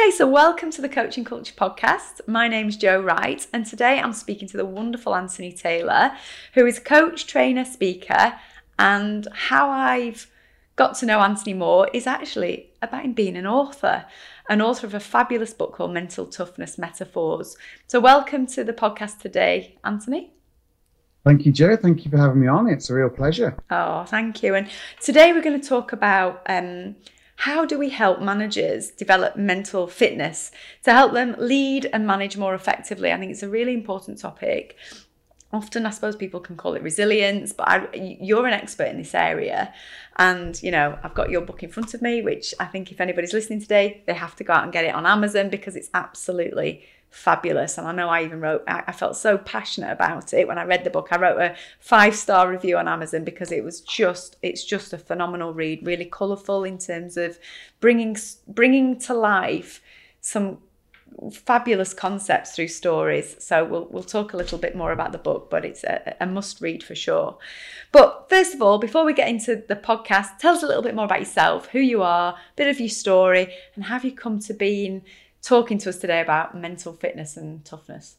Okay, 0.00 0.12
so 0.12 0.28
welcome 0.28 0.70
to 0.70 0.80
the 0.80 0.88
Coaching 0.88 1.24
Culture 1.24 1.54
Podcast. 1.56 2.20
My 2.28 2.46
name's 2.46 2.76
Jo 2.76 3.02
Wright, 3.02 3.44
and 3.52 3.66
today 3.66 3.98
I'm 3.98 4.12
speaking 4.12 4.46
to 4.46 4.56
the 4.56 4.64
wonderful 4.64 5.12
Anthony 5.12 5.50
Taylor, 5.50 6.12
who 6.54 6.64
is 6.66 6.78
coach, 6.78 7.26
trainer, 7.26 7.64
speaker. 7.64 8.38
And 8.78 9.26
how 9.32 9.68
I've 9.68 10.30
got 10.76 10.94
to 10.98 11.06
know 11.06 11.18
Anthony 11.18 11.52
more 11.52 11.88
is 11.92 12.06
actually 12.06 12.70
about 12.80 13.02
him 13.06 13.12
being 13.12 13.36
an 13.36 13.44
author, 13.44 14.04
an 14.48 14.62
author 14.62 14.86
of 14.86 14.94
a 14.94 15.00
fabulous 15.00 15.52
book 15.52 15.74
called 15.74 15.92
Mental 15.92 16.26
Toughness 16.26 16.78
Metaphors. 16.78 17.56
So, 17.88 17.98
welcome 17.98 18.46
to 18.46 18.62
the 18.62 18.72
podcast 18.72 19.18
today, 19.18 19.78
Anthony. 19.82 20.32
Thank 21.24 21.44
you, 21.44 21.50
Jo. 21.50 21.74
Thank 21.74 22.04
you 22.04 22.10
for 22.12 22.18
having 22.18 22.40
me 22.40 22.46
on. 22.46 22.68
It's 22.68 22.88
a 22.88 22.94
real 22.94 23.10
pleasure. 23.10 23.56
Oh, 23.68 24.04
thank 24.04 24.44
you. 24.44 24.54
And 24.54 24.68
today 25.02 25.32
we're 25.32 25.42
going 25.42 25.60
to 25.60 25.68
talk 25.68 25.92
about. 25.92 26.42
Um, 26.46 26.94
how 27.38 27.64
do 27.64 27.78
we 27.78 27.88
help 27.88 28.20
managers 28.20 28.90
develop 28.90 29.36
mental 29.36 29.86
fitness 29.86 30.50
to 30.82 30.92
help 30.92 31.12
them 31.12 31.36
lead 31.38 31.88
and 31.92 32.04
manage 32.04 32.36
more 32.36 32.52
effectively? 32.52 33.12
I 33.12 33.16
think 33.16 33.30
it's 33.30 33.44
a 33.44 33.48
really 33.48 33.74
important 33.74 34.18
topic. 34.18 34.76
Often, 35.52 35.86
I 35.86 35.90
suppose 35.90 36.16
people 36.16 36.40
can 36.40 36.56
call 36.56 36.74
it 36.74 36.82
resilience, 36.82 37.52
but 37.52 37.68
I, 37.68 37.88
you're 37.94 38.44
an 38.44 38.54
expert 38.54 38.88
in 38.88 38.98
this 38.98 39.14
area. 39.14 39.72
And, 40.16 40.60
you 40.64 40.72
know, 40.72 40.98
I've 41.04 41.14
got 41.14 41.30
your 41.30 41.42
book 41.42 41.62
in 41.62 41.70
front 41.70 41.94
of 41.94 42.02
me, 42.02 42.22
which 42.22 42.54
I 42.58 42.64
think 42.64 42.90
if 42.90 43.00
anybody's 43.00 43.32
listening 43.32 43.60
today, 43.60 44.02
they 44.08 44.14
have 44.14 44.34
to 44.36 44.44
go 44.44 44.52
out 44.52 44.64
and 44.64 44.72
get 44.72 44.84
it 44.84 44.94
on 44.94 45.06
Amazon 45.06 45.48
because 45.48 45.76
it's 45.76 45.90
absolutely 45.94 46.82
fabulous. 47.10 47.78
And 47.78 47.86
I 47.86 47.92
know 47.92 48.08
I 48.08 48.24
even 48.24 48.40
wrote, 48.40 48.62
I, 48.66 48.92
felt 48.92 49.16
so 49.16 49.38
passionate 49.38 49.92
about 49.92 50.32
it 50.32 50.46
when 50.46 50.58
I 50.58 50.64
read 50.64 50.84
the 50.84 50.90
book. 50.90 51.08
I 51.10 51.18
wrote 51.18 51.40
a 51.40 51.56
five 51.80 52.14
star 52.14 52.50
review 52.50 52.76
on 52.76 52.88
Amazon 52.88 53.24
because 53.24 53.50
it 53.50 53.64
was 53.64 53.80
just, 53.80 54.36
it's 54.42 54.64
just 54.64 54.92
a 54.92 54.98
phenomenal 54.98 55.54
read, 55.54 55.86
really 55.86 56.04
colourful 56.04 56.64
in 56.64 56.78
terms 56.78 57.16
of 57.16 57.38
bringing, 57.80 58.16
bringing 58.46 58.98
to 59.00 59.14
life 59.14 59.80
some 60.20 60.58
fabulous 61.32 61.94
concepts 61.94 62.54
through 62.54 62.68
stories. 62.68 63.36
So 63.38 63.64
we'll 63.64 63.86
we'll 63.90 64.02
talk 64.02 64.32
a 64.32 64.36
little 64.36 64.58
bit 64.58 64.76
more 64.76 64.92
about 64.92 65.12
the 65.12 65.18
book, 65.18 65.50
but 65.50 65.64
it's 65.64 65.84
a, 65.84 66.16
a, 66.20 66.26
must 66.26 66.60
read 66.60 66.82
for 66.82 66.94
sure. 66.94 67.38
But 67.92 68.26
first 68.28 68.54
of 68.54 68.62
all, 68.62 68.78
before 68.78 69.04
we 69.04 69.14
get 69.14 69.28
into 69.28 69.62
the 69.66 69.76
podcast, 69.76 70.38
tell 70.38 70.54
us 70.54 70.62
a 70.62 70.66
little 70.66 70.82
bit 70.82 70.94
more 70.94 71.06
about 71.06 71.20
yourself, 71.20 71.68
who 71.68 71.80
you 71.80 72.02
are, 72.02 72.32
a 72.34 72.38
bit 72.56 72.68
of 72.68 72.78
your 72.78 72.88
story, 72.88 73.52
and 73.74 73.84
have 73.84 74.04
you 74.04 74.12
come 74.12 74.38
to 74.40 74.54
being 74.54 75.02
talking 75.42 75.78
to 75.78 75.88
us 75.88 75.98
today 75.98 76.20
about 76.20 76.56
mental 76.56 76.92
fitness 76.92 77.36
and 77.36 77.64
toughness. 77.64 78.16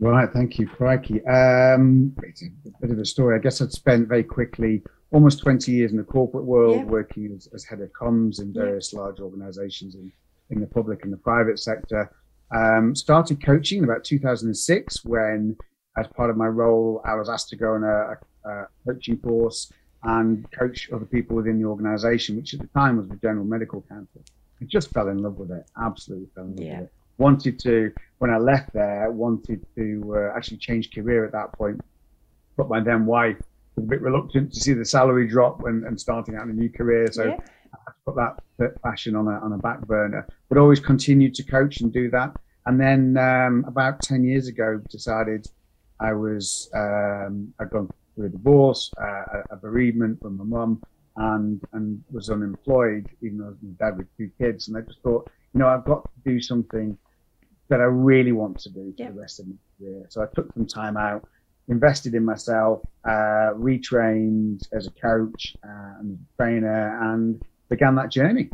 Right, 0.00 0.28
thank 0.32 0.58
you, 0.58 0.66
Crikey. 0.66 1.24
Um, 1.26 2.16
it's 2.24 2.42
a 2.42 2.48
bit 2.80 2.90
of 2.90 2.98
a 2.98 3.04
story. 3.04 3.36
I 3.36 3.38
guess 3.38 3.60
I'd 3.60 3.70
spent 3.70 4.08
very 4.08 4.24
quickly 4.24 4.82
almost 5.12 5.40
20 5.40 5.70
years 5.70 5.92
in 5.92 5.96
the 5.96 6.02
corporate 6.02 6.44
world 6.44 6.78
yeah. 6.78 6.84
working 6.84 7.32
as, 7.36 7.48
as, 7.54 7.64
head 7.64 7.80
of 7.80 7.90
comms 7.92 8.40
in 8.40 8.52
various 8.52 8.92
yeah. 8.92 9.00
large 9.00 9.20
organizations 9.20 9.94
in, 9.94 10.10
in 10.50 10.60
the 10.60 10.66
public 10.66 11.04
and 11.04 11.12
the 11.12 11.18
private 11.18 11.58
sector. 11.60 12.10
Um, 12.52 12.96
started 12.96 13.44
coaching 13.44 13.78
in 13.78 13.84
about 13.84 14.04
2006 14.04 15.04
when, 15.04 15.56
as 15.96 16.06
part 16.08 16.30
of 16.30 16.36
my 16.36 16.46
role, 16.46 17.00
I 17.04 17.14
was 17.14 17.28
asked 17.28 17.50
to 17.50 17.56
go 17.56 17.74
on 17.74 17.84
a, 17.84 18.48
a 18.48 18.66
coaching 18.86 19.18
course 19.18 19.70
and 20.02 20.50
coach 20.50 20.90
other 20.92 21.04
people 21.04 21.36
within 21.36 21.60
the 21.60 21.68
organization, 21.68 22.36
which 22.36 22.54
at 22.54 22.60
the 22.60 22.66
time 22.68 22.96
was 22.96 23.08
the 23.08 23.16
General 23.16 23.44
Medical 23.44 23.82
Council. 23.82 24.22
I 24.62 24.66
just 24.66 24.90
fell 24.90 25.08
in 25.08 25.18
love 25.18 25.38
with 25.38 25.50
it. 25.50 25.64
Absolutely 25.82 26.28
fell 26.34 26.44
in 26.44 26.56
love 26.56 26.64
yeah. 26.64 26.80
with 26.80 26.86
it. 26.86 26.92
Wanted 27.18 27.58
to, 27.60 27.92
when 28.18 28.30
I 28.30 28.38
left 28.38 28.72
there, 28.72 29.10
wanted 29.10 29.64
to 29.76 30.14
uh, 30.16 30.36
actually 30.36 30.58
change 30.58 30.92
career 30.92 31.24
at 31.24 31.32
that 31.32 31.52
point. 31.52 31.80
But 32.56 32.68
my 32.68 32.80
then 32.80 33.06
wife 33.06 33.36
was 33.76 33.84
a 33.84 33.88
bit 33.88 34.00
reluctant 34.00 34.52
to 34.52 34.60
see 34.60 34.72
the 34.72 34.84
salary 34.84 35.26
drop 35.28 35.60
when 35.60 35.84
and 35.86 36.00
starting 36.00 36.36
out 36.36 36.46
a 36.46 36.52
new 36.52 36.70
career. 36.70 37.10
So 37.10 37.24
yeah. 37.24 37.30
I 37.30 37.78
had 37.86 37.92
to 37.92 38.02
put 38.06 38.16
that 38.16 38.82
passion 38.82 39.16
on 39.16 39.26
a, 39.26 39.38
on 39.40 39.52
a 39.52 39.58
back 39.58 39.80
burner, 39.82 40.26
but 40.48 40.58
always 40.58 40.80
continued 40.80 41.34
to 41.36 41.42
coach 41.42 41.80
and 41.80 41.92
do 41.92 42.10
that. 42.10 42.36
And 42.66 42.80
then 42.80 43.16
um, 43.16 43.64
about 43.66 44.00
10 44.02 44.24
years 44.24 44.46
ago, 44.46 44.80
decided 44.88 45.46
I 46.00 46.12
was, 46.12 46.70
um, 46.74 47.52
I'd 47.58 47.70
gone 47.70 47.90
through 48.14 48.26
a 48.26 48.28
divorce, 48.28 48.92
uh, 49.00 49.42
a 49.50 49.56
bereavement 49.56 50.20
from 50.20 50.36
my 50.36 50.44
mum, 50.44 50.82
and 51.16 51.60
and 51.72 52.02
was 52.10 52.30
unemployed, 52.30 53.08
even 53.22 53.38
though 53.38 53.46
I 53.46 53.48
was 53.48 53.58
my 53.62 53.70
dad 53.78 53.98
with 53.98 54.08
two 54.16 54.30
kids. 54.38 54.68
And 54.68 54.76
I 54.76 54.80
just 54.80 55.00
thought, 55.02 55.30
you 55.52 55.60
know, 55.60 55.68
I've 55.68 55.84
got 55.84 56.04
to 56.04 56.30
do 56.30 56.40
something 56.40 56.96
that 57.68 57.80
I 57.80 57.84
really 57.84 58.32
want 58.32 58.58
to 58.60 58.70
do 58.70 58.92
for 58.96 59.04
the 59.04 59.20
rest 59.20 59.40
of 59.40 59.46
my 59.46 59.54
career. 59.78 60.06
So 60.08 60.22
I 60.22 60.26
took 60.34 60.52
some 60.52 60.66
time 60.66 60.96
out, 60.96 61.26
invested 61.68 62.14
in 62.14 62.24
myself, 62.24 62.82
uh, 63.04 63.54
retrained 63.54 64.66
as 64.72 64.86
a 64.86 64.90
coach 64.90 65.56
uh, 65.64 66.00
and 66.00 66.18
trainer, 66.36 67.12
and 67.12 67.42
began 67.68 67.94
that 67.96 68.10
journey. 68.10 68.50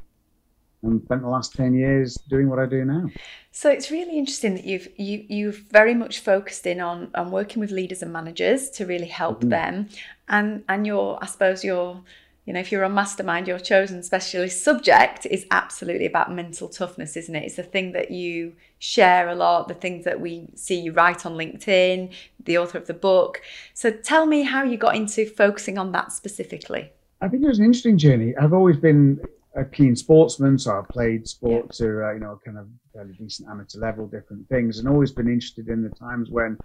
And 0.85 1.03
spent 1.03 1.23
the 1.23 1.29
last 1.29 1.55
ten 1.55 1.75
years 1.75 2.15
doing 2.29 2.49
what 2.49 2.61
I 2.61 2.67
do 2.67 2.85
now. 2.85 3.11
So 3.51 3.69
it's 3.69 3.91
really 3.91 4.17
interesting 4.17 4.55
that 4.55 4.65
you've 4.65 4.89
you 4.97 5.25
you've 5.29 5.59
very 5.73 5.93
much 5.93 6.21
focused 6.21 6.67
in 6.67 6.81
on 6.81 7.11
on 7.17 7.33
working 7.33 7.59
with 7.59 7.73
leaders 7.73 8.01
and 8.01 8.13
managers 8.13 8.71
to 8.71 8.87
really 8.87 9.09
help 9.09 9.41
mm-hmm. 9.41 9.49
them, 9.49 9.89
and 10.29 10.63
and 10.69 10.87
your 10.87 11.19
I 11.21 11.27
suppose 11.27 11.65
your 11.65 12.05
you 12.49 12.55
know, 12.55 12.61
if 12.61 12.73
you're 12.73 12.83
a 12.83 12.89
mastermind, 12.89 13.47
your 13.47 13.59
chosen 13.59 14.03
specialist 14.03 14.65
subject 14.65 15.27
is 15.27 15.45
absolutely 15.51 16.07
about 16.07 16.35
mental 16.35 16.67
toughness, 16.67 17.15
isn't 17.15 17.37
it? 17.37 17.45
It's 17.45 17.57
the 17.57 17.63
thing 17.63 17.93
that 17.93 18.11
you 18.11 18.55
share 18.79 19.29
a 19.29 19.35
lot, 19.35 19.69
the 19.69 19.75
things 19.75 20.07
that 20.07 20.19
we 20.19 20.49
see 20.55 20.81
you 20.81 20.93
write 20.93 21.27
on 21.27 21.35
LinkedIn, 21.35 22.11
the 22.43 22.57
author 22.57 22.79
of 22.79 22.87
the 22.87 22.95
book. 22.95 23.43
So 23.75 23.91
tell 23.91 24.25
me 24.25 24.45
how 24.45 24.63
you 24.63 24.79
got 24.79 24.97
into 24.97 25.27
focusing 25.27 25.77
on 25.77 25.93
that 25.93 26.11
specifically. 26.11 26.91
I 27.21 27.29
think 27.29 27.45
it 27.45 27.49
was 27.49 27.59
an 27.59 27.67
interesting 27.67 27.99
journey. 27.99 28.35
I've 28.41 28.55
always 28.55 28.79
been 28.79 29.21
a 29.55 29.67
keen 29.67 29.95
sportsman, 29.95 30.59
so 30.59 30.79
I've 30.79 30.89
played 30.89 31.29
sport 31.29 31.67
yeah. 31.67 31.87
to, 31.87 32.07
uh, 32.07 32.13
you 32.15 32.21
know, 32.21 32.41
kind 32.43 32.57
of 32.57 32.67
fairly 32.95 33.13
decent 33.13 33.51
amateur 33.51 33.79
level, 33.79 34.07
different 34.07 34.49
things, 34.49 34.79
and 34.79 34.89
always 34.89 35.13
been 35.13 35.29
interested 35.29 35.69
in 35.69 35.83
the 35.83 35.91
times 35.91 36.31
when 36.31 36.57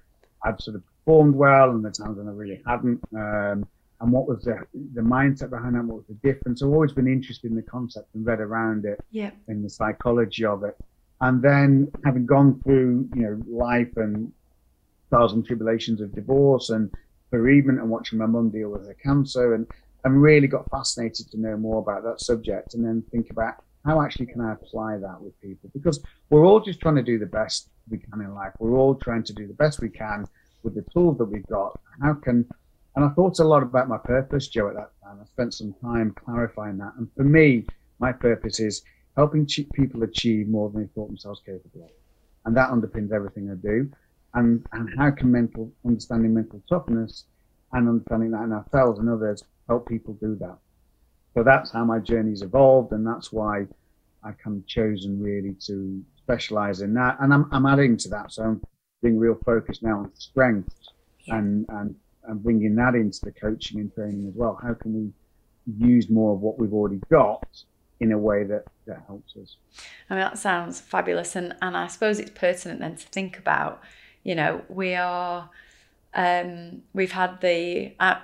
I've 0.46 0.62
sort 0.62 0.78
of 0.78 0.84
performed 0.86 1.36
well 1.36 1.72
and 1.72 1.84
the 1.84 1.92
times 1.92 2.20
when 2.20 2.30
I 2.30 2.32
really 2.32 2.62
hadn't. 2.66 3.02
Um, 3.14 3.68
and 4.04 4.12
what 4.12 4.28
was 4.28 4.44
the 4.44 4.60
the 4.94 5.02
mindset 5.02 5.50
behind 5.50 5.76
that? 5.76 5.86
What 5.86 5.98
was 5.98 6.08
the 6.08 6.34
difference? 6.34 6.62
I've 6.62 6.70
always 6.70 6.92
been 6.92 7.08
interested 7.08 7.50
in 7.50 7.56
the 7.56 7.64
concept 7.64 8.14
and 8.14 8.26
read 8.26 8.42
around 8.42 8.84
it, 8.84 9.00
yeah, 9.12 9.32
in 9.48 9.64
the 9.64 9.70
psychology 9.70 10.44
of 10.44 10.64
it. 10.64 10.76
And 11.22 11.42
then 11.42 11.90
having 12.04 12.26
gone 12.26 12.60
through, 12.64 13.08
you 13.16 13.22
know, 13.22 13.42
life 13.48 13.96
and 13.96 14.32
trials 15.08 15.32
and 15.32 15.46
tribulations 15.46 16.02
of 16.02 16.14
divorce 16.14 16.70
and 16.70 16.92
bereavement 17.32 17.80
and 17.80 17.90
watching 17.90 18.20
my 18.20 18.26
mum 18.26 18.50
deal 18.50 18.70
with 18.70 18.86
her 18.86 18.94
cancer 18.96 19.54
and 19.54 19.66
and 20.04 20.22
really 20.22 20.48
got 20.48 20.70
fascinated 20.70 21.32
to 21.32 21.40
know 21.40 21.56
more 21.56 21.80
about 21.80 22.04
that 22.04 22.20
subject 22.20 22.74
and 22.74 22.86
then 22.86 23.02
think 23.10 23.30
about 23.32 23.64
how 23.86 24.02
actually 24.02 24.26
can 24.26 24.42
I 24.42 24.52
apply 24.52 24.98
that 24.98 25.22
with 25.22 25.40
people? 25.42 25.70
Because 25.74 26.02
we're 26.30 26.46
all 26.46 26.60
just 26.60 26.82
trying 26.82 26.96
to 26.96 27.04
do 27.04 27.18
the 27.18 27.26
best 27.26 27.70
we 27.90 28.00
can 28.00 28.20
in 28.20 28.34
life. 28.34 28.52
We're 28.60 28.78
all 28.78 28.96
trying 28.96 29.24
to 29.24 29.34
do 29.34 29.48
the 29.48 29.54
best 29.54 29.82
we 29.82 29.90
can 29.90 30.26
with 30.62 30.76
the 30.76 30.86
tools 30.94 31.18
that 31.20 31.26
we've 31.26 31.48
got. 31.48 31.80
How 32.02 32.14
can 32.16 32.46
and 32.96 33.06
I 33.06 33.10
thought 33.10 33.40
a 33.40 33.44
lot 33.44 33.64
about 33.64 33.90
my 33.90 33.98
purpose, 33.98 34.48
Jo, 34.48 34.68
at 34.68 34.76
that 34.76 34.92
time. 35.04 35.18
I 35.22 35.26
spent 35.26 35.54
some 35.54 35.74
time 35.82 36.14
clarifying 36.14 36.78
that. 36.78 36.94
And 36.98 37.10
for 37.16 37.24
me, 37.24 37.66
my 38.00 38.12
purpose 38.12 38.60
is 38.60 38.84
helping 39.16 39.48
people 39.74 40.04
achieve 40.04 40.48
more 40.48 40.70
than 40.70 40.84
they 40.84 40.88
thought 40.90 41.08
themselves 41.08 41.42
capable 41.46 41.86
of. 41.86 41.90
And 42.46 42.56
that 42.56 42.70
underpins 42.70 43.12
everything 43.12 43.50
I 43.50 43.56
do. 43.56 43.90
And, 44.36 44.66
and 44.74 44.90
how 44.98 45.12
can 45.12 45.32
mental, 45.32 45.72
understanding 45.86 46.34
mental 46.34 46.62
toughness 46.70 47.26
and 47.72 47.90
understanding 47.90 48.32
that 48.32 48.44
in 48.44 48.52
ourselves 48.54 49.00
and 49.00 49.10
others 49.10 49.44
help 49.68 49.88
people 49.88 50.14
do 50.16 50.36
that? 50.36 50.58
So 51.34 51.44
that's 51.44 51.72
how 51.72 51.86
my 51.86 52.00
journey's 52.00 52.44
evolved. 52.44 52.92
And 52.92 53.06
that's 53.06 53.32
why 53.32 53.66
I 54.24 54.32
kind 54.34 54.58
of 54.58 54.68
chosen 54.68 55.20
really 55.20 55.56
to 55.66 56.04
specialize 56.18 56.82
in 56.82 56.94
that. 56.94 57.18
And 57.20 57.34
I'm, 57.34 57.50
I'm 57.52 57.66
adding 57.66 57.98
to 57.98 58.10
that. 58.10 58.32
So 58.34 58.44
I'm 58.44 58.62
being 59.02 59.18
real 59.18 59.38
focused 59.46 59.82
now 59.82 60.00
on 60.00 60.12
strengths 60.16 60.90
and, 61.28 61.66
and 61.70 61.96
and 62.26 62.42
bringing 62.42 62.76
that 62.76 62.96
into 62.96 63.20
the 63.24 63.32
coaching 63.32 63.80
and 63.80 63.94
training 63.94 64.28
as 64.28 64.34
well. 64.36 64.60
How 64.62 64.74
can 64.74 64.94
we 64.94 65.88
use 65.88 66.10
more 66.10 66.34
of 66.34 66.40
what 66.40 66.58
we've 66.60 66.74
already 66.74 67.02
got 67.10 67.46
in 68.00 68.12
a 68.12 68.18
way 68.18 68.44
that, 68.44 68.66
that 68.86 69.04
helps 69.08 69.36
us? 69.36 69.58
I 70.10 70.16
mean, 70.16 70.22
that 70.22 70.38
sounds 70.38 70.80
fabulous. 70.80 71.36
And, 71.36 71.56
and 71.62 71.76
I 71.76 71.88
suppose 71.88 72.20
it's 72.20 72.32
pertinent 72.32 72.80
then 72.80 72.96
to 72.96 73.08
think 73.08 73.38
about, 73.38 73.82
you 74.24 74.36
know, 74.36 74.62
we 74.70 74.96
are, 74.96 75.50
um, 76.14 76.84
we've 76.94 77.12
had 77.12 77.42
the, 77.42 77.94
I, 78.00 78.22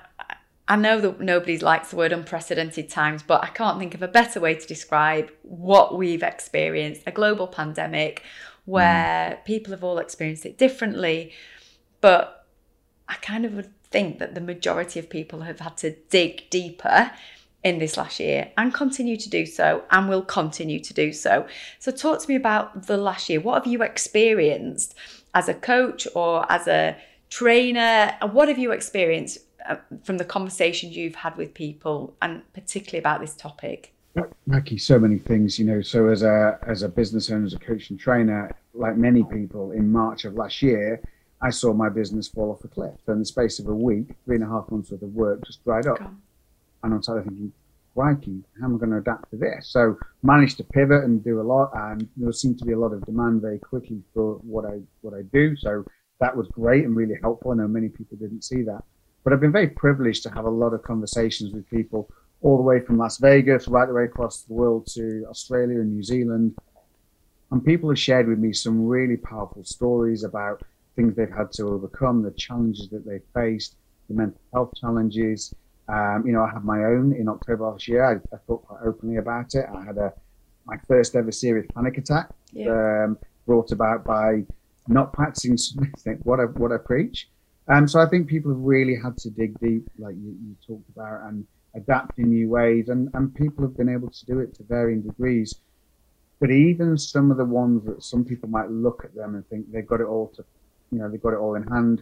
I 0.67 0.75
know 0.75 1.01
that 1.01 1.19
nobody 1.19 1.57
likes 1.57 1.89
the 1.89 1.95
word 1.95 2.11
unprecedented 2.11 2.89
times, 2.89 3.23
but 3.23 3.43
I 3.43 3.47
can't 3.47 3.79
think 3.79 3.95
of 3.95 4.03
a 4.03 4.07
better 4.07 4.39
way 4.39 4.53
to 4.53 4.67
describe 4.67 5.31
what 5.41 5.97
we've 5.97 6.23
experienced 6.23 7.01
a 7.07 7.11
global 7.11 7.47
pandemic 7.47 8.23
where 8.65 9.39
mm. 9.41 9.45
people 9.45 9.71
have 9.71 9.83
all 9.83 9.97
experienced 9.97 10.45
it 10.45 10.57
differently. 10.57 11.31
But 12.01 12.45
I 13.07 13.15
kind 13.15 13.45
of 13.45 13.53
would 13.53 13.71
think 13.91 14.19
that 14.19 14.35
the 14.35 14.41
majority 14.41 14.99
of 14.99 15.09
people 15.09 15.41
have 15.41 15.59
had 15.59 15.77
to 15.77 15.91
dig 16.09 16.49
deeper 16.49 17.11
in 17.63 17.79
this 17.79 17.97
last 17.97 18.19
year 18.19 18.51
and 18.57 18.73
continue 18.73 19.17
to 19.17 19.29
do 19.29 19.45
so 19.45 19.83
and 19.91 20.07
will 20.07 20.21
continue 20.21 20.79
to 20.79 20.93
do 20.93 21.11
so. 21.11 21.45
So, 21.79 21.91
talk 21.91 22.21
to 22.21 22.27
me 22.29 22.35
about 22.35 22.87
the 22.87 22.97
last 22.97 23.29
year. 23.29 23.41
What 23.41 23.63
have 23.63 23.71
you 23.71 23.81
experienced 23.83 24.95
as 25.33 25.49
a 25.49 25.53
coach 25.53 26.07
or 26.15 26.49
as 26.51 26.67
a 26.67 26.95
trainer? 27.29 28.15
And 28.21 28.33
What 28.33 28.47
have 28.47 28.57
you 28.57 28.71
experienced 28.71 29.39
uh, 29.67 29.75
from 30.03 30.17
the 30.17 30.25
conversations 30.25 30.95
you've 30.95 31.15
had 31.15 31.35
with 31.35 31.53
people 31.53 32.15
and 32.21 32.41
particularly 32.53 32.99
about 32.99 33.19
this 33.19 33.35
topic? 33.35 33.93
Mackie, 34.47 34.77
so 34.77 34.99
many 34.99 35.17
things, 35.17 35.59
you 35.59 35.65
know. 35.65 35.81
So 35.81 36.07
as 36.07 36.23
a 36.23 36.59
as 36.67 36.81
a 36.81 36.89
business 36.89 37.29
owner, 37.29 37.45
as 37.45 37.53
a 37.53 37.59
coach 37.59 37.89
and 37.89 37.99
trainer, 37.99 38.51
like 38.73 38.97
many 38.97 39.23
people, 39.23 39.71
in 39.71 39.91
March 39.91 40.25
of 40.25 40.33
last 40.33 40.61
year, 40.61 41.01
I 41.41 41.49
saw 41.51 41.73
my 41.73 41.89
business 41.89 42.27
fall 42.27 42.51
off 42.51 42.63
a 42.63 42.67
cliff. 42.67 42.93
So 43.05 43.13
in 43.13 43.19
the 43.19 43.25
space 43.25 43.59
of 43.59 43.67
a 43.67 43.73
week, 43.73 44.15
three 44.25 44.35
and 44.35 44.43
a 44.43 44.47
half 44.47 44.69
months 44.69 44.91
worth 44.91 45.01
of 45.01 45.13
work 45.13 45.45
just 45.45 45.63
dried 45.63 45.87
up. 45.87 45.99
And 46.01 46.93
I'm 46.93 46.97
of 46.97 47.23
thinking, 47.23 47.53
crikey, 47.93 48.43
how 48.59 48.67
am 48.67 48.75
I 48.75 48.77
going 48.77 48.91
to 48.91 48.97
adapt 48.97 49.31
to 49.31 49.37
this? 49.37 49.69
So 49.69 49.97
managed 50.23 50.57
to 50.57 50.63
pivot 50.63 51.03
and 51.03 51.23
do 51.23 51.41
a 51.41 51.43
lot, 51.43 51.71
and 51.73 52.07
there 52.17 52.31
seemed 52.31 52.59
to 52.59 52.65
be 52.65 52.73
a 52.73 52.79
lot 52.79 52.93
of 52.93 53.05
demand 53.05 53.41
very 53.41 53.59
quickly 53.59 54.01
for 54.13 54.35
what 54.35 54.65
I 54.65 54.79
what 55.01 55.13
I 55.13 55.23
do. 55.33 55.55
So 55.55 55.85
that 56.19 56.35
was 56.35 56.47
great 56.47 56.85
and 56.85 56.95
really 56.95 57.15
helpful. 57.21 57.51
I 57.51 57.55
know 57.55 57.67
many 57.67 57.89
people 57.89 58.17
didn't 58.17 58.43
see 58.43 58.61
that, 58.63 58.83
but 59.23 59.33
I've 59.33 59.41
been 59.41 59.51
very 59.51 59.69
privileged 59.69 60.23
to 60.23 60.29
have 60.29 60.45
a 60.45 60.49
lot 60.49 60.73
of 60.73 60.83
conversations 60.83 61.53
with 61.53 61.69
people 61.69 62.09
all 62.41 62.57
the 62.57 62.63
way 62.63 62.79
from 62.79 62.97
Las 62.97 63.17
Vegas 63.17 63.67
right 63.67 63.87
the 63.87 63.93
way 63.93 64.05
across 64.05 64.43
the 64.43 64.53
world 64.53 64.87
to 64.87 65.25
Australia 65.29 65.79
and 65.79 65.93
New 65.93 66.03
Zealand. 66.03 66.55
And 67.51 67.65
people 67.65 67.89
have 67.89 67.99
shared 67.99 68.27
with 68.27 68.39
me 68.39 68.53
some 68.53 68.85
really 68.85 69.17
powerful 69.17 69.63
stories 69.63 70.23
about 70.23 70.61
things 70.99 71.15
they've 71.15 71.31
had 71.31 71.51
to 71.53 71.63
overcome, 71.69 72.21
the 72.21 72.31
challenges 72.31 72.89
that 72.89 73.05
they've 73.05 73.23
faced, 73.33 73.75
the 74.09 74.15
mental 74.15 74.41
health 74.51 74.73
challenges. 74.75 75.53
Um, 75.87 76.23
you 76.25 76.33
know, 76.33 76.43
I 76.43 76.51
had 76.51 76.65
my 76.65 76.79
own 76.83 77.13
in 77.13 77.29
October 77.29 77.63
last 77.63 77.87
year. 77.87 78.03
I, 78.03 78.35
I 78.35 78.39
thought 78.45 78.65
quite 78.65 78.81
openly 78.85 79.17
about 79.17 79.55
it. 79.55 79.65
I 79.73 79.83
had 79.83 79.97
a 79.97 80.13
my 80.65 80.77
first 80.87 81.15
ever 81.15 81.31
serious 81.31 81.65
panic 81.73 81.97
attack, 81.97 82.29
yeah. 82.51 82.69
um, 82.69 83.17
brought 83.47 83.71
about 83.71 84.03
by 84.03 84.43
not 84.87 85.13
practicing 85.13 85.57
what 86.23 86.39
I 86.39 86.43
what 86.43 86.71
I 86.71 86.77
preach. 86.77 87.29
Um, 87.69 87.87
so 87.87 87.99
I 87.99 88.07
think 88.07 88.27
people 88.27 88.51
have 88.51 88.61
really 88.61 88.95
had 88.95 89.17
to 89.19 89.29
dig 89.29 89.57
deep, 89.59 89.89
like 89.97 90.15
you, 90.15 90.35
you 90.43 90.55
talked 90.67 90.89
about, 90.89 91.27
and 91.27 91.45
adapt 91.75 92.17
in 92.17 92.29
new 92.29 92.49
ways, 92.49 92.89
and, 92.89 93.09
and 93.13 93.33
people 93.33 93.63
have 93.63 93.77
been 93.77 93.89
able 93.89 94.09
to 94.09 94.25
do 94.25 94.39
it 94.39 94.55
to 94.55 94.63
varying 94.63 95.01
degrees. 95.01 95.55
But 96.39 96.51
even 96.51 96.97
some 96.97 97.31
of 97.31 97.37
the 97.37 97.45
ones 97.45 97.85
that 97.85 98.03
some 98.03 98.25
people 98.25 98.49
might 98.49 98.71
look 98.71 99.03
at 99.05 99.13
them 99.13 99.35
and 99.35 99.47
think 99.49 99.71
they've 99.71 99.85
got 99.85 100.01
it 100.01 100.07
all 100.07 100.27
to, 100.35 100.43
you 100.91 100.99
know, 100.99 101.09
they've 101.09 101.21
got 101.21 101.33
it 101.33 101.39
all 101.39 101.55
in 101.55 101.63
hand. 101.63 102.01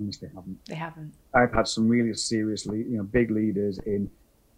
Honestly, 0.00 0.28
they 0.28 0.34
haven't. 0.34 0.64
They 0.66 0.74
haven't. 0.74 1.12
I've 1.34 1.52
had 1.52 1.68
some 1.68 1.88
really 1.88 2.14
seriously, 2.14 2.78
you 2.78 2.96
know, 2.96 3.02
big 3.02 3.30
leaders 3.30 3.78
in 3.80 4.10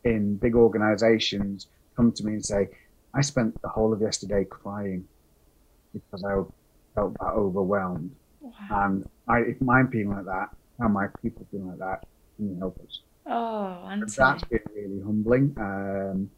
in 0.05 0.37
big 0.37 0.55
organisations 0.55 1.67
come 1.97 2.13
to 2.13 2.25
me 2.25 2.35
and 2.35 2.45
say, 2.45 2.69
"I 3.15 3.21
spent 3.21 3.61
the 3.63 3.69
whole 3.69 3.93
of 3.93 4.01
yesterday 4.01 4.45
crying 4.45 5.07
because 5.93 6.25
I 6.25 6.35
felt 6.95 7.19
that 7.19 7.33
overwhelmed." 7.35 8.15
Wow. 8.41 8.53
And 8.71 9.09
I, 9.29 9.39
if 9.41 9.61
mine 9.61 9.87
being 9.87 10.11
like 10.11 10.25
that, 10.25 10.49
how 10.81 10.89
my 10.89 11.07
people 11.23 11.47
feeling 11.51 11.69
like 11.69 11.79
that, 11.79 12.07
can 12.37 12.51
you 12.51 12.59
help 12.59 12.79
us? 12.87 13.01
Oh. 13.27 13.89
That's 14.17 14.45
been 14.45 14.61
really 14.75 15.01
humbling. 15.01 15.55
Um, 15.59 16.31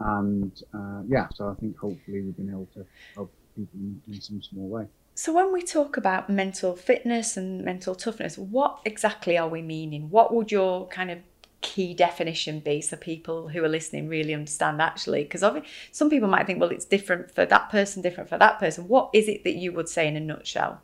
and 0.00 0.62
uh, 0.72 1.02
yeah, 1.08 1.26
so 1.34 1.48
I 1.48 1.54
think 1.60 1.76
hopefully 1.76 2.22
we've 2.22 2.36
been 2.36 2.50
able 2.50 2.68
to 2.74 2.86
help 3.14 3.32
people 3.56 3.80
in, 3.80 4.00
in 4.08 4.20
some 4.20 4.40
small 4.42 4.68
way. 4.68 4.86
So, 5.18 5.32
when 5.32 5.52
we 5.52 5.62
talk 5.62 5.96
about 5.96 6.30
mental 6.30 6.76
fitness 6.76 7.36
and 7.36 7.64
mental 7.64 7.96
toughness, 7.96 8.38
what 8.38 8.78
exactly 8.84 9.36
are 9.36 9.48
we 9.48 9.62
meaning? 9.62 10.10
What 10.10 10.32
would 10.32 10.52
your 10.52 10.86
kind 10.86 11.10
of 11.10 11.18
key 11.60 11.92
definition 11.92 12.60
be 12.60 12.80
so 12.80 12.96
people 12.96 13.48
who 13.48 13.64
are 13.64 13.68
listening 13.68 14.08
really 14.08 14.32
understand 14.32 14.80
actually? 14.80 15.24
Because 15.24 15.42
some 15.90 16.08
people 16.08 16.28
might 16.28 16.46
think, 16.46 16.60
well, 16.60 16.70
it's 16.70 16.84
different 16.84 17.32
for 17.32 17.44
that 17.44 17.68
person, 17.68 18.00
different 18.00 18.28
for 18.28 18.38
that 18.38 18.60
person. 18.60 18.86
What 18.86 19.10
is 19.12 19.26
it 19.26 19.42
that 19.42 19.56
you 19.56 19.72
would 19.72 19.88
say 19.88 20.06
in 20.06 20.16
a 20.16 20.20
nutshell? 20.20 20.80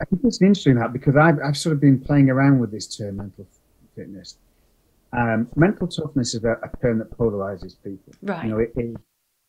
I 0.00 0.04
think 0.06 0.22
it's 0.24 0.42
interesting 0.42 0.74
that 0.74 0.92
because 0.92 1.14
I've, 1.14 1.38
I've 1.44 1.56
sort 1.56 1.74
of 1.74 1.80
been 1.80 2.00
playing 2.00 2.28
around 2.28 2.58
with 2.58 2.72
this 2.72 2.88
term 2.88 3.18
mental 3.18 3.46
fitness. 3.94 4.36
Um, 5.12 5.46
mental 5.54 5.86
toughness 5.86 6.34
is 6.34 6.42
a, 6.42 6.54
a, 6.54 6.76
term 6.82 6.98
that 6.98 7.16
polarizes 7.16 7.76
people. 7.84 8.14
Right. 8.20 8.46
You 8.46 8.50
know, 8.50 8.58
it, 8.58 8.72
it 8.74 8.96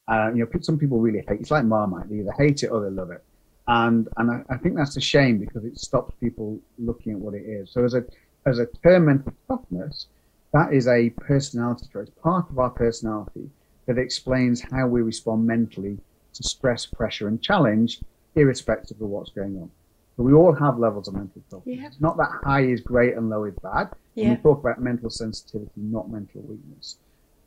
uh, 0.07 0.29
you 0.31 0.45
know, 0.45 0.59
some 0.61 0.77
people 0.77 0.99
really 0.99 1.23
hate. 1.27 1.41
It's 1.41 1.49
like 1.49 1.65
Marmite; 1.65 2.07
they 2.07 2.17
either 2.17 2.33
hate 2.37 2.61
it 2.61 2.67
or 2.67 2.81
they 2.81 2.91
love 2.91 3.09
it, 3.09 3.23
and 3.67 4.07
and 4.17 4.31
I, 4.31 4.53
I, 4.53 4.57
think 4.57 4.75
that's 4.75 4.95
a 4.97 5.01
shame 5.01 5.39
because 5.39 5.65
it 5.65 5.77
stops 5.77 6.13
people 6.19 6.59
looking 6.77 7.11
at 7.13 7.19
what 7.19 7.33
it 7.33 7.43
is. 7.43 7.71
So 7.71 7.83
as 7.83 7.93
a 7.93 8.05
as 8.45 8.59
a 8.59 8.67
term, 8.83 9.05
mental 9.05 9.33
toughness, 9.47 10.07
that 10.53 10.73
is 10.73 10.87
a 10.87 11.09
personality 11.11 11.87
trait. 11.91 12.07
It's 12.07 12.17
part 12.21 12.49
of 12.49 12.57
our 12.59 12.69
personality 12.69 13.49
that 13.85 13.97
explains 13.97 14.61
how 14.61 14.87
we 14.87 15.01
respond 15.01 15.45
mentally 15.45 15.97
to 16.33 16.43
stress, 16.43 16.85
pressure, 16.85 17.27
and 17.27 17.41
challenge, 17.41 17.99
irrespective 18.35 19.01
of 19.01 19.09
what's 19.09 19.31
going 19.31 19.57
on. 19.57 19.69
So 20.15 20.23
we 20.23 20.33
all 20.33 20.53
have 20.53 20.79
levels 20.79 21.07
of 21.07 21.15
mental 21.15 21.41
toughness. 21.49 21.77
Yeah. 21.77 21.87
It's 21.87 22.01
not 22.01 22.17
that 22.17 22.31
high 22.43 22.63
is 22.63 22.81
great 22.81 23.15
and 23.15 23.29
low 23.29 23.43
is 23.43 23.53
bad. 23.61 23.89
Yeah. 24.15 24.31
we 24.31 24.35
talk 24.37 24.59
about 24.59 24.81
mental 24.81 25.09
sensitivity, 25.09 25.71
not 25.75 26.09
mental 26.09 26.41
weakness. 26.41 26.97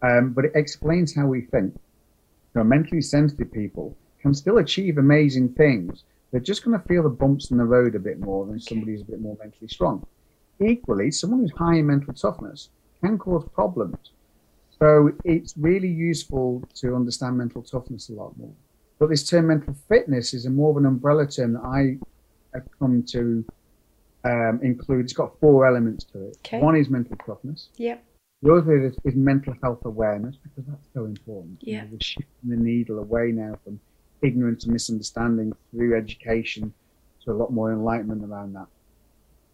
Um, 0.02 0.32
but 0.32 0.44
it 0.44 0.52
explains 0.54 1.14
how 1.14 1.26
we 1.26 1.42
think. 1.42 1.78
Know, 2.54 2.64
mentally 2.64 3.00
sensitive 3.00 3.52
people 3.52 3.96
can 4.20 4.34
still 4.34 4.58
achieve 4.58 4.98
amazing 4.98 5.50
things. 5.50 6.04
They're 6.30 6.40
just 6.40 6.64
going 6.64 6.78
to 6.78 6.86
feel 6.86 7.02
the 7.02 7.08
bumps 7.08 7.50
in 7.50 7.56
the 7.56 7.64
road 7.64 7.94
a 7.94 7.98
bit 7.98 8.20
more 8.20 8.46
than 8.46 8.60
somebody 8.60 8.92
who's 8.92 9.02
a 9.02 9.04
bit 9.04 9.20
more 9.20 9.36
mentally 9.42 9.68
strong. 9.68 10.06
Equally, 10.60 11.10
someone 11.10 11.40
who's 11.40 11.52
high 11.52 11.76
in 11.76 11.86
mental 11.86 12.14
toughness 12.14 12.68
can 13.02 13.18
cause 13.18 13.44
problems. 13.52 14.10
So 14.78 15.12
it's 15.24 15.54
really 15.56 15.88
useful 15.88 16.62
to 16.76 16.94
understand 16.94 17.36
mental 17.36 17.62
toughness 17.62 18.08
a 18.08 18.12
lot 18.12 18.36
more. 18.38 18.52
But 18.98 19.10
this 19.10 19.28
term 19.28 19.48
mental 19.48 19.74
fitness 19.88 20.34
is 20.34 20.46
a 20.46 20.50
more 20.50 20.70
of 20.70 20.76
an 20.76 20.86
umbrella 20.86 21.26
term 21.26 21.54
that 21.54 21.62
I 21.62 21.98
have 22.54 22.66
come 22.78 23.02
to 23.08 23.44
um, 24.24 24.60
include. 24.62 25.04
It's 25.04 25.12
got 25.12 25.38
four 25.40 25.66
elements 25.66 26.04
to 26.12 26.28
it. 26.28 26.36
Okay. 26.44 26.60
One 26.60 26.76
is 26.76 26.88
mental 26.90 27.16
toughness. 27.26 27.68
Yep. 27.76 28.04
The 28.42 28.54
other 28.54 28.86
is, 28.86 28.96
is 29.04 29.14
mental 29.14 29.54
health 29.62 29.84
awareness 29.84 30.36
because 30.42 30.64
that's 30.70 30.86
so 30.94 31.04
important. 31.04 31.58
Yeah. 31.60 31.76
You 31.76 31.82
know, 31.82 31.88
we're 31.92 31.98
shifting 32.00 32.50
the 32.50 32.56
needle 32.56 32.98
away 32.98 33.32
now 33.32 33.58
from 33.64 33.80
ignorance 34.22 34.64
and 34.64 34.72
misunderstanding 34.72 35.52
through 35.70 35.96
education 35.96 36.72
to 37.24 37.32
a 37.32 37.34
lot 37.34 37.52
more 37.52 37.72
enlightenment 37.72 38.24
around 38.24 38.54
that. 38.54 38.66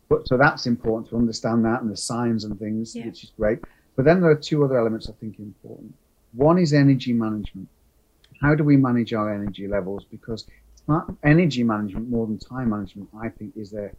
But 0.09 0.29
so 0.29 0.37
that's 0.37 0.67
important 0.67 1.11
to 1.11 1.17
understand 1.17 1.65
that 1.65 1.83
and 1.83 1.91
the 1.91 1.97
signs 1.97 2.45
and 2.45 2.59
things, 2.59 2.95
yeah. 2.95 3.07
which 3.07 3.25
is 3.25 3.33
great. 3.37 3.59
But 3.97 4.05
then 4.05 4.21
there 4.21 4.31
are 4.31 4.37
two 4.37 4.65
other 4.65 4.79
elements 4.79 5.09
I 5.09 5.13
think 5.13 5.39
important. 5.39 5.95
One 6.33 6.59
is 6.59 6.73
energy 6.73 7.13
management. 7.13 7.69
How 8.41 8.55
do 8.55 8.63
we 8.63 8.77
manage 8.77 9.13
our 9.15 9.33
energy 9.33 9.67
levels? 9.67 10.05
Because 10.05 10.47
energy 11.25 11.65
management 11.65 12.11
more 12.11 12.27
than 12.27 12.39
time 12.39 12.71
management, 12.71 13.09
I 13.21 13.29
think, 13.31 13.57
is 13.57 13.71
the 13.71 13.91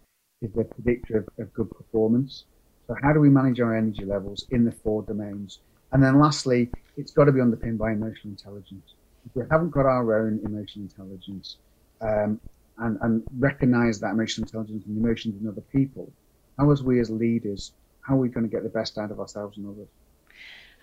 is 0.41 0.51
the 0.53 0.63
predictor 0.63 1.17
of, 1.17 1.27
of 1.39 1.53
good 1.53 1.69
performance. 1.71 2.45
So 2.85 2.95
how 3.01 3.11
do 3.11 3.19
we 3.19 3.29
manage 3.29 3.59
our 3.59 3.75
energy 3.75 4.05
levels 4.05 4.45
in 4.51 4.63
the 4.63 4.71
four 4.71 5.01
domains? 5.01 5.59
And 5.91 6.01
then 6.01 6.19
lastly, 6.19 6.69
it's 6.95 7.11
got 7.11 7.25
to 7.25 7.31
be 7.31 7.41
underpinned 7.41 7.79
by 7.79 7.91
emotional 7.91 8.31
intelligence. 8.31 8.93
If 9.27 9.35
we 9.35 9.43
haven't 9.51 9.71
got 9.71 9.85
our 9.85 10.25
own 10.25 10.39
emotional 10.43 10.85
intelligence 10.85 11.57
um, 12.01 12.39
and, 12.77 12.97
and 13.01 13.23
recognize 13.39 13.99
that 13.99 14.11
emotional 14.11 14.45
intelligence 14.45 14.83
and 14.85 14.97
emotions 14.97 15.35
in 15.41 15.47
other 15.47 15.61
people, 15.61 16.11
how 16.57 16.71
as 16.71 16.83
we 16.83 16.99
as 16.99 17.09
leaders, 17.09 17.73
how 18.01 18.15
are 18.15 18.19
we 18.19 18.29
going 18.29 18.45
to 18.45 18.51
get 18.51 18.63
the 18.63 18.69
best 18.69 18.97
out 18.97 19.11
of 19.11 19.19
ourselves 19.19 19.57
and 19.57 19.67
others? 19.67 19.87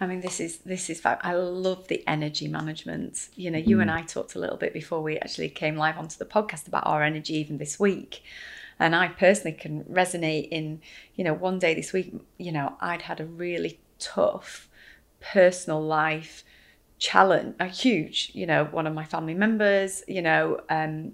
I 0.01 0.07
mean, 0.07 0.21
this 0.21 0.41
is 0.41 0.59
this 0.59 0.91
is. 0.91 1.01
I 1.05 1.35
love 1.35 1.87
the 1.87 2.03
energy 2.07 2.49
management. 2.49 3.29
You 3.37 3.51
know, 3.51 3.59
you 3.59 3.77
mm. 3.77 3.83
and 3.83 3.91
I 3.91 4.03
talked 4.03 4.35
a 4.35 4.41
little 4.41 4.57
bit 4.57 4.73
before 4.73 5.03
we 5.03 5.19
actually 5.19 5.49
came 5.51 5.77
live 5.77 5.97
onto 5.97 6.19
the 6.19 6.25
podcast 6.25 6.67
about 6.67 6.87
our 6.87 7.03
energy 7.03 7.35
even 7.35 7.59
this 7.59 7.79
week. 7.79 8.23
And 8.79 8.97
I 8.97 9.07
personally 9.07 9.57
can 9.57 9.85
resonate 9.85 10.49
in, 10.51 10.81
you 11.15 11.23
know, 11.23 11.33
one 11.33 11.61
day 11.61 11.75
this 11.75 11.93
week, 11.93 12.13
you 12.39 12.51
know, 12.51 12.75
I'd 12.81 13.03
had 13.03 13.21
a 13.21 13.25
really 13.25 13.79
tough 14.01 14.69
personal 15.21 15.81
life 15.81 16.43
challenge, 17.04 17.54
a 17.61 17.66
huge, 17.66 18.30
you 18.34 18.46
know, 18.46 18.64
one 18.64 18.87
of 18.87 18.94
my 18.94 19.04
family 19.04 19.34
members, 19.34 20.02
you 20.08 20.23
know, 20.23 20.61
um, 20.70 21.12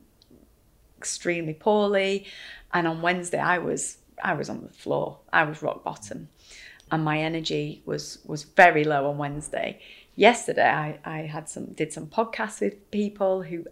extremely 0.99 1.55
poorly. 1.55 2.27
And 2.73 2.87
on 2.87 3.03
Wednesday 3.03 3.41
I 3.41 3.59
was 3.59 3.99
I 4.23 4.35
was 4.35 4.49
on 4.51 4.59
the 4.63 4.75
floor. 4.83 5.19
I 5.33 5.43
was 5.45 5.63
rock 5.63 5.83
bottom 5.83 6.29
and 6.91 7.05
my 7.05 7.19
energy 7.19 7.83
was 7.87 8.19
was 8.27 8.43
very 8.45 8.85
low 8.85 9.09
on 9.09 9.19
Wednesday. 9.19 9.81
Yesterday, 10.17 10.69
I, 10.69 10.99
I 11.05 11.19
had 11.23 11.49
some 11.49 11.67
did 11.73 11.93
some 11.93 12.07
podcasts 12.07 12.61
with 12.61 12.91
people 12.91 13.43
who 13.43 13.65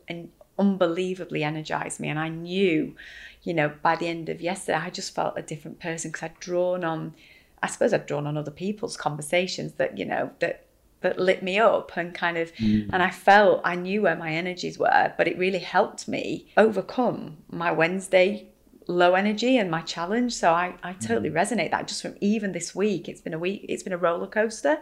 unbelievably 0.58 1.42
energized 1.44 2.00
me, 2.00 2.08
and 2.08 2.18
I 2.18 2.28
knew, 2.28 2.94
you 3.42 3.54
know, 3.54 3.72
by 3.82 3.96
the 3.96 4.08
end 4.08 4.28
of 4.28 4.40
yesterday, 4.40 4.78
I 4.78 4.90
just 4.90 5.14
felt 5.14 5.38
a 5.38 5.42
different 5.42 5.80
person 5.80 6.10
because 6.10 6.24
I'd 6.24 6.40
drawn 6.40 6.84
on, 6.84 7.14
I 7.62 7.66
suppose 7.66 7.92
I'd 7.92 8.06
drawn 8.06 8.26
on 8.26 8.36
other 8.36 8.50
people's 8.50 8.96
conversations 8.96 9.72
that 9.74 9.98
you 9.98 10.04
know 10.04 10.30
that 10.38 10.64
that 11.00 11.18
lit 11.18 11.42
me 11.42 11.58
up 11.58 11.96
and 11.96 12.14
kind 12.14 12.36
of 12.36 12.52
mm. 12.56 12.88
and 12.92 13.02
I 13.02 13.10
felt 13.10 13.60
I 13.64 13.74
knew 13.74 14.02
where 14.02 14.16
my 14.16 14.32
energies 14.32 14.78
were 14.78 15.14
but 15.16 15.28
it 15.28 15.38
really 15.38 15.60
helped 15.60 16.08
me 16.08 16.48
overcome 16.56 17.38
my 17.50 17.70
Wednesday 17.70 18.48
low 18.88 19.14
energy 19.14 19.58
and 19.58 19.70
my 19.70 19.82
challenge. 19.82 20.34
So 20.34 20.50
I, 20.50 20.74
I 20.82 20.94
totally 20.94 21.30
mm. 21.30 21.34
resonate 21.34 21.70
that 21.70 21.86
just 21.86 22.02
from 22.02 22.16
even 22.20 22.52
this 22.52 22.74
week. 22.74 23.08
It's 23.08 23.20
been 23.20 23.34
a 23.34 23.38
week, 23.38 23.66
it's 23.68 23.82
been 23.82 23.92
a 23.92 23.98
roller 23.98 24.26
coaster. 24.26 24.78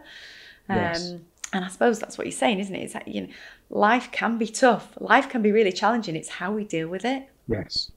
Um, 0.69 0.77
yes. 0.77 1.15
And 1.53 1.65
I 1.65 1.69
suppose 1.69 1.99
that's 1.99 2.17
what 2.17 2.27
you're 2.27 2.33
saying, 2.33 2.61
isn't 2.61 2.75
it? 2.75 2.83
It's 2.83 2.95
like, 2.95 3.07
you 3.07 3.23
know, 3.23 3.29
life 3.71 4.11
can 4.13 4.39
be 4.39 4.47
tough. 4.47 4.97
Life 5.01 5.29
can 5.29 5.43
be 5.43 5.53
really 5.53 5.73
challenging. 5.73 6.17
It's 6.17 6.29
how 6.29 6.53
we 6.53 6.65
deal 6.65 6.89
with 6.89 7.05
it. 7.05 7.29
Yes, 7.49 7.93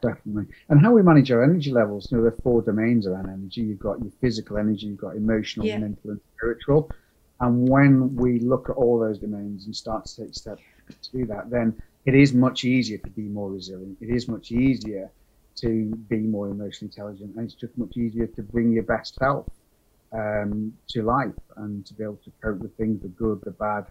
definitely. 0.00 0.46
And 0.68 0.80
how 0.80 0.92
we 0.92 1.02
manage 1.02 1.30
our 1.30 1.44
energy 1.44 1.70
levels. 1.70 2.10
You 2.10 2.16
know, 2.16 2.22
there 2.22 2.32
are 2.32 2.42
four 2.42 2.62
domains 2.62 3.06
around 3.06 3.28
energy. 3.28 3.62
You've 3.62 3.78
got 3.78 4.00
your 4.00 4.12
physical 4.20 4.56
energy, 4.56 4.86
you've 4.86 4.98
got 4.98 5.16
emotional, 5.16 5.66
yeah. 5.66 5.78
mental, 5.78 6.12
and 6.12 6.20
spiritual. 6.36 6.90
And 7.40 7.68
when 7.68 8.14
we 8.16 8.40
look 8.40 8.70
at 8.70 8.76
all 8.76 8.98
those 8.98 9.18
domains 9.18 9.66
and 9.66 9.76
start 9.76 10.06
to 10.06 10.24
take 10.24 10.34
steps 10.34 10.62
to 11.02 11.10
do 11.12 11.26
that, 11.26 11.50
then 11.50 11.80
it 12.06 12.14
is 12.14 12.32
much 12.32 12.64
easier 12.64 12.98
to 12.98 13.10
be 13.10 13.22
more 13.22 13.50
resilient. 13.50 13.98
It 14.00 14.10
is 14.10 14.28
much 14.28 14.52
easier 14.52 15.10
to 15.56 15.86
be 16.08 16.18
more 16.18 16.48
emotionally 16.48 16.92
intelligent, 16.92 17.34
and 17.34 17.44
it's 17.44 17.54
just 17.54 17.76
much 17.76 17.96
easier 17.96 18.26
to 18.26 18.42
bring 18.42 18.72
your 18.72 18.82
best 18.84 19.16
self 19.16 19.46
um, 20.12 20.72
to 20.88 21.02
life 21.02 21.34
and 21.56 21.84
to 21.86 21.94
be 21.94 22.04
able 22.04 22.20
to 22.24 22.32
cope 22.42 22.58
with 22.58 22.76
things, 22.76 23.02
the 23.02 23.08
good, 23.08 23.40
the 23.42 23.50
bad, 23.50 23.86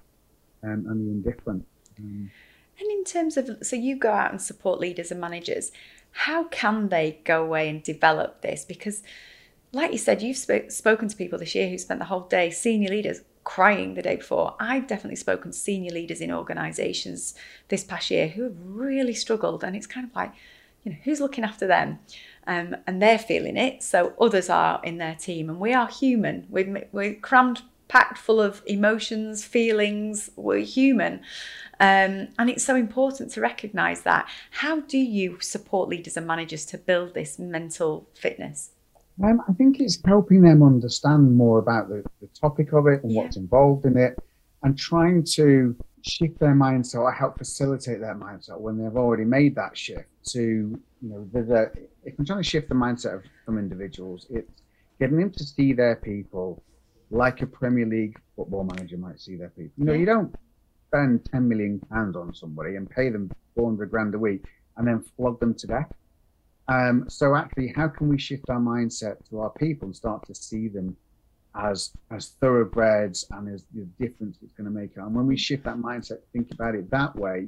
um, 0.63 0.85
and 0.87 1.05
the 1.05 1.11
indifferent. 1.11 1.65
Um, 1.99 2.31
and 2.79 2.91
in 2.91 3.03
terms 3.03 3.37
of, 3.37 3.49
so 3.61 3.75
you 3.75 3.95
go 3.95 4.11
out 4.11 4.31
and 4.31 4.41
support 4.41 4.79
leaders 4.79 5.11
and 5.11 5.19
managers, 5.19 5.71
how 6.11 6.45
can 6.45 6.89
they 6.89 7.19
go 7.23 7.43
away 7.43 7.69
and 7.69 7.81
develop 7.83 8.41
this? 8.41 8.65
Because, 8.65 9.03
like 9.71 9.91
you 9.91 9.97
said, 9.97 10.21
you've 10.21 10.37
sp- 10.39 10.69
spoken 10.69 11.07
to 11.07 11.15
people 11.15 11.39
this 11.39 11.55
year 11.55 11.69
who 11.69 11.77
spent 11.77 11.99
the 11.99 12.05
whole 12.05 12.27
day, 12.27 12.49
senior 12.49 12.89
leaders, 12.89 13.21
crying 13.45 13.93
the 13.93 14.01
day 14.01 14.17
before. 14.17 14.55
I've 14.59 14.87
definitely 14.87 15.15
spoken 15.15 15.51
to 15.51 15.57
senior 15.57 15.91
leaders 15.91 16.19
in 16.19 16.31
organisations 16.31 17.33
this 17.69 17.85
past 17.85 18.11
year 18.11 18.27
who 18.27 18.43
have 18.43 18.57
really 18.59 19.13
struggled, 19.13 19.63
and 19.63 19.75
it's 19.75 19.87
kind 19.87 20.05
of 20.05 20.13
like, 20.13 20.33
you 20.83 20.91
know, 20.91 20.97
who's 21.05 21.21
looking 21.21 21.45
after 21.45 21.65
them? 21.65 21.99
Um, 22.45 22.75
and 22.85 23.01
they're 23.01 23.17
feeling 23.17 23.55
it. 23.55 23.81
So 23.81 24.13
others 24.19 24.49
are 24.49 24.81
in 24.83 24.97
their 24.97 25.15
team, 25.15 25.49
and 25.49 25.59
we 25.59 25.73
are 25.73 25.87
human. 25.87 26.45
We're, 26.49 26.87
we're 26.91 27.15
crammed, 27.15 27.61
packed 27.87 28.17
full 28.17 28.41
of 28.41 28.61
emotions, 28.65 29.45
feelings. 29.45 30.29
We're 30.35 30.65
human. 30.65 31.21
Um, 31.79 32.29
and 32.39 32.49
it's 32.49 32.63
so 32.63 32.75
important 32.75 33.31
to 33.31 33.41
recognize 33.41 34.01
that. 34.01 34.27
How 34.51 34.81
do 34.81 34.97
you 34.97 35.39
support 35.39 35.89
leaders 35.89 36.17
and 36.17 36.27
managers 36.27 36.65
to 36.67 36.77
build 36.77 37.13
this 37.13 37.37
mental 37.39 38.07
fitness? 38.13 38.71
Um, 39.23 39.41
I 39.47 39.53
think 39.53 39.79
it's 39.79 39.97
helping 40.05 40.41
them 40.41 40.61
understand 40.61 41.35
more 41.35 41.59
about 41.59 41.87
the, 41.89 42.03
the 42.21 42.27
topic 42.39 42.73
of 42.73 42.87
it 42.87 43.03
and 43.03 43.11
yeah. 43.11 43.21
what's 43.21 43.37
involved 43.37 43.85
in 43.85 43.97
it 43.97 44.17
and 44.63 44.77
trying 44.77 45.23
to 45.35 45.75
shift 46.01 46.39
their 46.39 46.53
mindset 46.53 46.99
or 46.99 47.11
help 47.11 47.37
facilitate 47.37 47.99
their 48.01 48.15
mindset 48.15 48.59
when 48.59 48.77
they've 48.77 48.95
already 48.95 49.23
made 49.23 49.55
that 49.55 49.77
shift 49.77 50.09
to, 50.23 50.41
you 50.41 51.09
know, 51.09 51.27
the, 51.31 51.71
if 52.03 52.13
I'm 52.19 52.25
trying 52.25 52.43
to 52.43 52.49
shift 52.49 52.69
the 52.69 52.75
mindset 52.75 53.15
of 53.15 53.23
some 53.45 53.57
individuals, 53.57 54.27
it's 54.29 54.61
getting 54.99 55.17
them 55.17 55.31
to 55.31 55.43
see 55.43 55.73
their 55.73 55.95
people 55.95 56.61
like 57.09 57.41
a 57.41 57.47
Premier 57.47 57.85
League 57.85 58.19
football 58.35 58.63
manager 58.63 58.97
might 58.97 59.19
see 59.19 59.35
their 59.35 59.49
people. 59.49 59.71
You 59.77 59.85
know, 59.85 59.93
yeah. 59.93 59.99
you 59.99 60.05
don't 60.05 60.35
spend 60.87 61.25
10 61.31 61.47
million 61.47 61.79
pounds 61.91 62.15
on 62.15 62.33
somebody 62.33 62.75
and 62.75 62.89
pay 62.89 63.09
them 63.09 63.31
400 63.55 63.89
grand 63.89 64.15
a 64.15 64.19
week 64.19 64.43
and 64.77 64.87
then 64.87 65.03
flog 65.15 65.39
them 65.39 65.53
to 65.55 65.67
death. 65.67 65.91
Um, 66.67 67.05
so 67.09 67.35
actually, 67.35 67.73
how 67.75 67.87
can 67.87 68.07
we 68.07 68.17
shift 68.17 68.49
our 68.49 68.59
mindset 68.59 69.17
to 69.29 69.39
our 69.39 69.51
people 69.51 69.87
and 69.87 69.95
start 69.95 70.25
to 70.27 70.35
see 70.35 70.67
them 70.67 70.95
as 71.55 71.91
as 72.11 72.29
thoroughbreds 72.41 73.25
and 73.31 73.47
as 73.53 73.63
the 73.73 73.85
difference 74.03 74.37
it's 74.41 74.53
going 74.53 74.65
to 74.65 74.71
make? 74.71 74.97
And 74.97 75.13
when 75.13 75.27
we 75.27 75.37
shift 75.37 75.63
that 75.65 75.77
mindset, 75.77 76.19
think 76.33 76.51
about 76.51 76.75
it 76.75 76.89
that 76.91 77.15
way, 77.15 77.47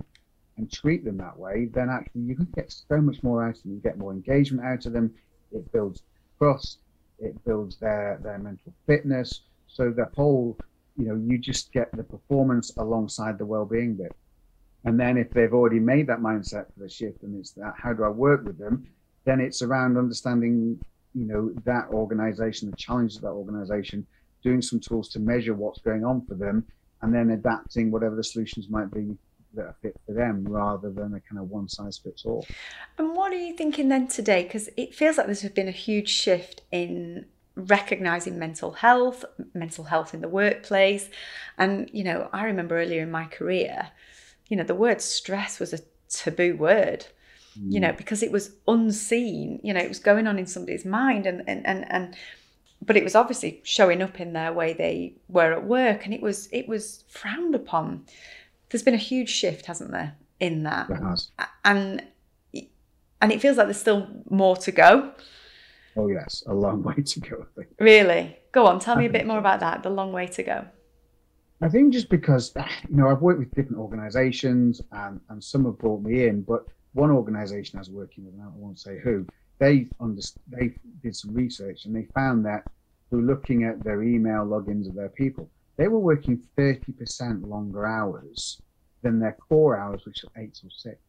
and 0.58 0.72
treat 0.72 1.04
them 1.04 1.18
that 1.18 1.38
way, 1.38 1.66
then 1.66 1.90
actually 1.90 2.22
you 2.22 2.36
can 2.36 2.48
get 2.56 2.72
so 2.72 3.02
much 3.02 3.22
more 3.24 3.44
out 3.44 3.58
of 3.58 3.64
them. 3.64 3.74
You 3.74 3.80
get 3.80 3.98
more 3.98 4.12
engagement 4.12 4.66
out 4.66 4.86
of 4.86 4.94
them. 4.94 5.14
It 5.52 5.72
builds 5.72 6.04
trust. 6.38 6.80
It 7.20 7.44
builds 7.46 7.78
their 7.78 8.20
their 8.24 8.38
mental 8.38 8.74
fitness. 8.86 9.42
So 9.68 9.92
the 9.92 10.10
whole 10.16 10.58
you 10.98 11.06
know, 11.06 11.16
you 11.16 11.38
just 11.38 11.72
get 11.72 11.96
the 11.96 12.04
performance 12.04 12.76
alongside 12.78 13.38
the 13.38 13.46
well-being 13.46 13.96
bit. 13.96 14.16
And 14.84 15.00
then 15.00 15.18
if 15.18 15.30
they've 15.30 15.54
already 15.54 15.80
made 15.80 16.08
that 16.08 16.20
mindset 16.20 16.74
for 16.74 16.80
the 16.80 16.90
shift 16.90 17.24
and 17.24 17.38
it's 17.38 17.52
that, 17.52 17.74
how 17.78 17.94
do 17.94 18.04
I 18.04 18.10
work 18.10 18.44
with 18.46 18.58
them? 18.58 18.88
Then 19.28 19.42
it's 19.42 19.62
around 19.62 19.98
understanding, 19.98 20.80
you 21.14 21.26
know, 21.26 21.52
that 21.66 21.90
organization, 21.90 22.72
the 22.72 22.78
challenges 22.78 23.18
of 23.18 23.24
that 23.24 23.38
organization, 23.44 24.08
doing 24.42 24.62
some 24.62 24.80
tools 24.80 25.10
to 25.10 25.20
measure 25.20 25.54
what's 25.54 25.82
going 25.82 26.06
on 26.06 26.26
for 26.26 26.36
them, 26.36 26.66
and 27.02 27.14
then 27.14 27.32
adapting 27.32 27.92
whatever 27.92 28.16
the 28.16 28.24
solutions 28.24 28.70
might 28.70 28.90
be 28.90 29.18
that 29.54 29.66
are 29.66 29.76
fit 29.82 30.00
for 30.06 30.14
them 30.14 30.46
rather 30.48 30.90
than 30.92 31.14
a 31.16 31.20
kind 31.28 31.40
of 31.40 31.50
one 31.50 31.68
size 31.68 31.98
fits 31.98 32.24
all. 32.26 32.46
And 32.98 33.16
what 33.18 33.34
are 33.34 33.38
you 33.38 33.54
thinking 33.54 33.90
then 33.90 34.08
today? 34.08 34.44
Because 34.44 34.70
it 34.78 34.96
feels 34.96 35.18
like 35.18 35.26
there's 35.26 35.44
been 35.50 35.68
a 35.68 35.72
huge 35.72 36.10
shift 36.10 36.62
in 36.72 37.26
recognizing 37.56 38.40
mental 38.40 38.72
health, 38.72 39.26
mental 39.54 39.86
health 39.86 40.14
in 40.14 40.22
the 40.22 40.30
workplace. 40.30 41.10
And, 41.58 41.90
you 41.92 42.04
know, 42.06 42.30
I 42.32 42.46
remember 42.46 42.80
earlier 42.80 43.02
in 43.04 43.12
my 43.12 43.26
career, 43.26 43.90
you 44.48 44.56
know, 44.56 44.64
the 44.64 44.76
word 44.76 45.02
stress 45.02 45.60
was 45.60 45.74
a 45.74 45.80
taboo 46.08 46.56
word. 46.56 47.08
You 47.66 47.80
know, 47.80 47.90
mm. 47.90 47.98
because 47.98 48.24
it 48.24 48.32
was 48.32 48.52
unseen, 48.68 49.60
you 49.64 49.74
know, 49.74 49.80
it 49.80 49.90
was 49.90 50.00
going 50.00 50.28
on 50.28 50.38
in 50.38 50.46
somebody's 50.46 50.86
mind 50.86 51.26
and, 51.26 51.44
and, 51.48 51.66
and, 51.66 51.86
and, 51.92 52.16
but 52.82 52.96
it 52.96 53.04
was 53.04 53.16
obviously 53.16 53.62
showing 53.64 54.02
up 54.02 54.20
in 54.20 54.34
their 54.34 54.54
way 54.54 54.74
they 54.74 55.16
were 55.28 55.54
at 55.54 55.64
work 55.64 56.06
and 56.06 56.14
it 56.14 56.22
was, 56.22 56.48
it 56.52 56.68
was 56.68 57.04
frowned 57.08 57.56
upon. 57.56 58.06
There's 58.70 58.84
been 58.84 58.94
a 58.94 58.98
huge 58.98 59.30
shift, 59.30 59.66
hasn't 59.66 59.92
there, 59.92 60.16
in 60.40 60.64
that? 60.64 60.90
And, 61.64 62.04
and 63.22 63.32
it 63.32 63.42
feels 63.42 63.58
like 63.58 63.68
there's 63.68 63.80
still 63.80 64.08
more 64.30 64.56
to 64.58 64.72
go. 64.72 65.14
Oh 65.96 66.08
yes, 66.08 66.44
a 66.48 66.54
long 66.54 66.84
way 66.84 66.96
to 66.96 67.20
go. 67.20 67.42
I 67.42 67.56
think. 67.56 67.68
Really? 67.80 68.38
Go 68.52 68.68
on, 68.68 68.80
tell 68.80 68.96
me 68.96 69.06
a 69.06 69.10
bit 69.10 69.26
more 69.26 69.40
about 69.40 69.60
that. 69.62 69.84
The 69.84 69.90
long 69.90 70.14
way 70.14 70.28
to 70.28 70.44
go. 70.44 70.66
I 71.60 71.70
think 71.70 71.92
just 71.92 72.10
because 72.10 72.54
you 72.90 72.96
know 72.96 73.10
I've 73.10 73.22
worked 73.22 73.40
with 73.40 73.52
different 73.52 73.80
organisations 73.80 74.82
and 74.92 75.20
and 75.30 75.44
some 75.44 75.66
have 75.66 75.78
brought 75.80 76.02
me 76.02 76.28
in, 76.28 76.42
but 76.42 76.66
one 76.98 77.12
organisation 77.12 77.78
I 77.78 77.82
was 77.82 77.90
working 77.90 78.26
with, 78.26 78.34
and 78.34 78.44
I 78.44 78.48
won't 78.56 78.80
say 78.80 79.00
who, 79.00 79.26
they 79.60 79.88
under, 80.00 80.22
they 80.48 80.76
did 81.02 81.16
some 81.16 81.34
research 81.34 81.86
and 81.86 81.96
they 81.96 82.08
found 82.14 82.46
that 82.46 82.64
through 83.10 83.26
looking 83.26 83.64
at 83.64 83.84
their 83.84 84.04
email 84.04 84.46
logins 84.46 84.88
of 84.88 84.96
their 84.96 85.10
people, 85.10 85.50
they 85.78 85.88
were 85.88 86.00
working 86.00 86.44
30% 86.58 87.48
longer 87.48 87.86
hours 87.86 88.62
than 89.02 89.20
their 89.20 89.38
core 89.48 89.78
hours, 89.78 90.06
which 90.06 90.24
are 90.24 90.42
eight 90.42 90.60
or 90.64 90.70
six 90.70 91.00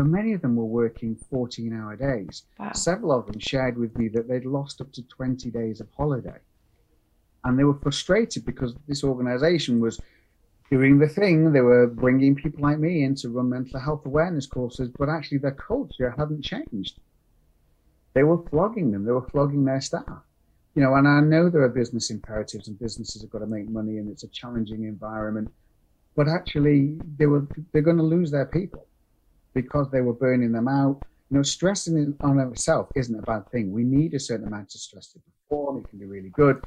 but 0.00 0.06
many 0.06 0.32
of 0.32 0.40
them 0.40 0.56
were 0.56 0.64
working 0.64 1.14
14 1.14 1.72
hour 1.74 1.94
days. 1.94 2.44
Wow. 2.58 2.72
Several 2.72 3.12
of 3.12 3.26
them 3.26 3.38
shared 3.38 3.76
with 3.76 3.96
me 3.98 4.08
that 4.08 4.28
they'd 4.28 4.46
lost 4.46 4.80
up 4.80 4.92
to 4.92 5.02
20 5.02 5.50
days 5.50 5.80
of 5.80 5.88
holiday. 5.94 6.38
And 7.44 7.58
they 7.58 7.64
were 7.64 7.74
frustrated 7.74 8.46
because 8.46 8.74
this 8.88 9.04
organization 9.04 9.78
was 9.78 10.00
doing 10.70 10.98
the 10.98 11.08
thing. 11.08 11.52
They 11.52 11.60
were 11.60 11.86
bringing 11.86 12.34
people 12.34 12.62
like 12.62 12.78
me 12.78 13.04
in 13.04 13.14
to 13.16 13.28
run 13.28 13.50
mental 13.50 13.80
health 13.80 14.06
awareness 14.06 14.46
courses, 14.46 14.88
but 14.98 15.08
actually 15.08 15.38
their 15.38 15.52
culture 15.52 16.14
hadn't 16.16 16.42
changed. 16.42 17.00
They 18.14 18.22
were 18.22 18.42
flogging 18.48 18.90
them, 18.90 19.04
they 19.04 19.12
were 19.12 19.28
flogging 19.28 19.64
their 19.64 19.80
staff. 19.80 20.22
You 20.74 20.82
know, 20.82 20.94
and 20.94 21.06
I 21.08 21.20
know 21.20 21.50
there 21.50 21.62
are 21.62 21.68
business 21.68 22.10
imperatives 22.10 22.68
and 22.68 22.78
businesses 22.78 23.22
have 23.22 23.30
got 23.30 23.40
to 23.40 23.46
make 23.46 23.68
money 23.68 23.98
and 23.98 24.08
it's 24.08 24.22
a 24.22 24.28
challenging 24.28 24.84
environment, 24.84 25.52
but 26.14 26.28
actually 26.28 26.98
they 27.18 27.26
were 27.26 27.46
they're 27.72 27.82
going 27.82 27.96
to 27.96 28.02
lose 28.02 28.30
their 28.30 28.46
people 28.46 28.86
because 29.52 29.90
they 29.90 30.00
were 30.00 30.12
burning 30.12 30.52
them 30.52 30.68
out. 30.68 31.02
You 31.30 31.38
know, 31.38 31.42
stressing 31.42 32.16
on 32.20 32.38
itself 32.38 32.88
isn't 32.94 33.18
a 33.18 33.22
bad 33.22 33.50
thing. 33.50 33.72
We 33.72 33.84
need 33.84 34.14
a 34.14 34.20
certain 34.20 34.46
amount 34.46 34.74
of 34.74 34.80
stress 34.80 35.08
to 35.12 35.20
perform. 35.20 35.78
It 35.78 35.88
can 35.88 35.98
be 35.98 36.06
really 36.06 36.30
good. 36.30 36.64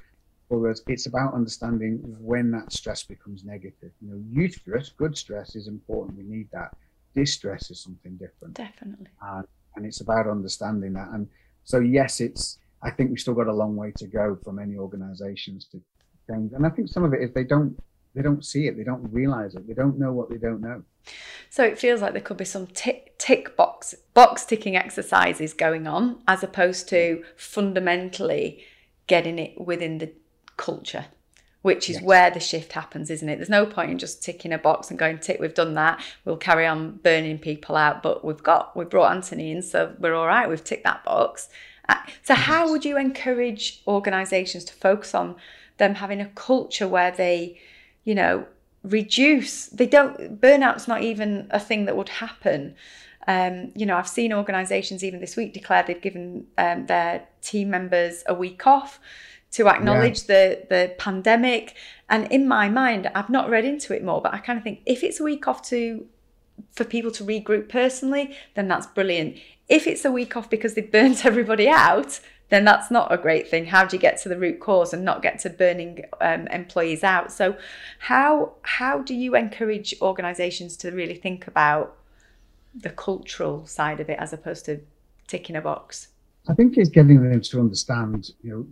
Whereas 0.60 0.84
it's 0.88 1.06
about 1.06 1.34
understanding 1.34 2.00
when 2.20 2.52
that 2.52 2.72
stress 2.72 3.04
becomes 3.04 3.44
negative. 3.44 3.92
You 4.02 4.10
know, 4.10 4.42
eustress, 4.42 4.96
good 4.96 5.18
stress 5.18 5.56
is 5.56 5.68
important. 5.68 6.18
We 6.18 6.24
need 6.24 6.50
that. 6.52 6.76
Distress 7.16 7.70
is 7.70 7.80
something 7.82 8.18
different. 8.18 8.56
Definitely. 8.56 9.08
And, 9.22 9.46
and 9.76 9.86
it's 9.86 10.02
about 10.02 10.28
understanding 10.28 10.94
that. 10.94 11.10
And 11.10 11.28
so, 11.64 11.80
yes, 11.80 12.22
it's, 12.22 12.60
I 12.82 12.90
think 12.90 13.10
we've 13.10 13.20
still 13.20 13.34
got 13.34 13.48
a 13.48 13.54
long 13.54 13.76
way 13.76 13.92
to 13.98 14.08
go 14.08 14.38
for 14.44 14.52
many 14.52 14.78
organizations 14.78 15.68
to 15.72 15.82
change. 16.30 16.54
And 16.54 16.66
I 16.66 16.70
think 16.70 16.90
some 16.90 17.04
of 17.04 17.14
it 17.14 17.22
is 17.22 17.32
they 17.34 17.44
don't 17.44 17.78
they 18.16 18.22
don't 18.22 18.46
see 18.46 18.68
it, 18.68 18.78
they 18.78 18.84
don't 18.84 19.12
realize 19.12 19.56
it, 19.56 19.68
they 19.68 19.74
don't 19.74 19.98
know 19.98 20.12
what 20.12 20.30
they 20.30 20.38
don't 20.38 20.62
know. 20.62 20.84
So 21.50 21.64
it 21.64 21.80
feels 21.80 22.02
like 22.02 22.14
there 22.14 22.22
could 22.22 22.38
be 22.38 22.46
some 22.46 22.68
tick, 22.68 23.18
tick 23.18 23.58
box 23.58 23.96
box 24.14 24.46
ticking 24.46 24.76
exercises 24.76 25.54
going 25.54 25.88
on, 25.88 26.22
as 26.28 26.44
opposed 26.44 26.88
to 26.90 27.24
fundamentally 27.36 28.64
getting 29.08 29.40
it 29.40 29.60
within 29.60 29.98
the 29.98 30.14
culture, 30.58 31.06
which 31.62 31.90
is 31.90 31.98
yes. 31.98 32.04
where 32.04 32.32
the 32.32 32.40
shift 32.40 32.74
happens, 32.74 33.10
isn't 33.10 33.28
it? 33.28 33.38
There's 33.38 33.50
no 33.50 33.66
point 33.66 33.92
in 33.92 34.00
just 34.00 34.24
ticking 34.24 34.54
a 34.54 34.58
box 34.58 34.90
and 34.90 35.00
going 35.00 35.20
tick. 35.20 35.40
We've 35.40 35.54
done 35.54 35.74
that. 35.76 36.04
We'll 36.26 36.38
carry 36.38 36.66
on 36.66 36.98
burning 37.04 37.38
people 37.38 37.76
out, 37.76 38.04
but 38.04 38.24
we've 38.24 38.44
got 38.44 38.76
we've 38.76 38.90
brought 38.90 39.12
Anthony 39.12 39.52
in, 39.52 39.62
so 39.62 39.96
we're 40.00 40.16
all 40.16 40.28
right. 40.28 40.50
We've 40.50 40.64
ticked 40.64 40.84
that 40.84 41.04
box. 41.04 41.50
Uh, 41.90 41.96
so 42.24 42.34
how 42.34 42.72
would 42.72 42.86
you 42.86 42.98
encourage 42.98 43.82
organisations 43.88 44.64
to 44.66 44.74
focus 44.74 45.14
on 45.14 45.36
them 45.78 45.96
having 45.96 46.22
a 46.22 46.28
culture 46.28 46.88
where 46.88 47.12
they 47.12 47.60
you 48.04 48.16
know, 48.16 48.46
reduce. 48.84 49.68
They 49.68 49.88
don't, 49.88 50.40
burnout's 50.40 50.88
not 50.88 51.02
even 51.02 51.48
a 51.52 51.60
thing 51.60 51.86
that 51.86 51.96
would 51.96 52.10
happen. 52.10 52.76
Um, 53.28 53.72
you 53.76 53.86
know, 53.86 53.96
I've 53.96 54.08
seen 54.08 54.34
organisations 54.34 55.04
even 55.04 55.22
this 55.22 55.38
week 55.38 55.54
declare 55.54 55.84
they've 55.84 56.02
given 56.02 56.46
um, 56.58 56.88
their 56.88 57.26
team 57.42 57.70
members 57.70 58.24
a 58.28 58.34
week 58.34 58.68
off 58.68 59.00
to 59.54 59.68
acknowledge 59.68 60.22
yeah. 60.22 60.28
the 60.28 60.66
the 60.70 60.96
pandemic. 60.98 61.76
And 62.10 62.32
in 62.32 62.48
my 62.48 62.70
mind, 62.70 63.10
I've 63.16 63.30
not 63.30 63.50
read 63.50 63.66
into 63.66 63.94
it 63.96 64.04
more, 64.04 64.22
but 64.22 64.34
I 64.34 64.40
kind 64.40 64.58
of 64.58 64.64
think 64.64 64.82
if 64.86 65.04
it's 65.04 65.20
a 65.20 65.24
week 65.24 65.48
off 65.48 65.62
to 65.70 66.06
for 66.72 66.84
people 66.84 67.12
to 67.12 67.24
regroup 67.24 67.70
personally, 67.70 68.36
then 68.56 68.68
that's 68.68 68.88
brilliant. 68.88 69.38
If 69.70 69.88
it's 69.88 70.06
a 70.06 70.12
week 70.12 70.36
off 70.38 70.50
because 70.50 70.74
they've 70.74 70.92
burnt 70.92 71.26
everybody 71.32 71.68
out, 71.68 72.20
then 72.50 72.66
that's 72.66 72.92
not 72.92 73.12
a 73.12 73.18
great 73.18 73.48
thing. 73.48 73.66
How 73.66 73.86
do 73.86 73.96
you 73.96 74.00
get 74.00 74.22
to 74.22 74.30
the 74.30 74.38
root 74.38 74.60
cause 74.60 74.94
and 74.94 75.04
not 75.04 75.24
get 75.24 75.40
to 75.40 75.50
burning 75.50 76.06
um, 76.22 76.48
employees 76.48 77.04
out? 77.04 77.32
So, 77.32 77.56
how 78.00 78.54
how 78.64 79.00
do 79.00 79.14
you 79.16 79.36
encourage 79.36 79.96
organisations 80.02 80.78
to 80.78 80.92
really 80.92 81.16
think 81.16 81.48
about 81.48 81.98
the 82.76 82.90
cultural 82.90 83.66
side 83.66 84.00
of 84.00 84.10
it 84.10 84.20
as 84.20 84.34
opposed 84.34 84.66
to 84.66 84.82
ticking 85.28 85.56
a 85.56 85.62
box? 85.62 86.10
I 86.48 86.54
think 86.54 86.78
it's 86.78 86.90
getting 86.90 87.24
them 87.24 87.42
to 87.42 87.60
understand, 87.60 88.32
you 88.44 88.52
know, 88.52 88.68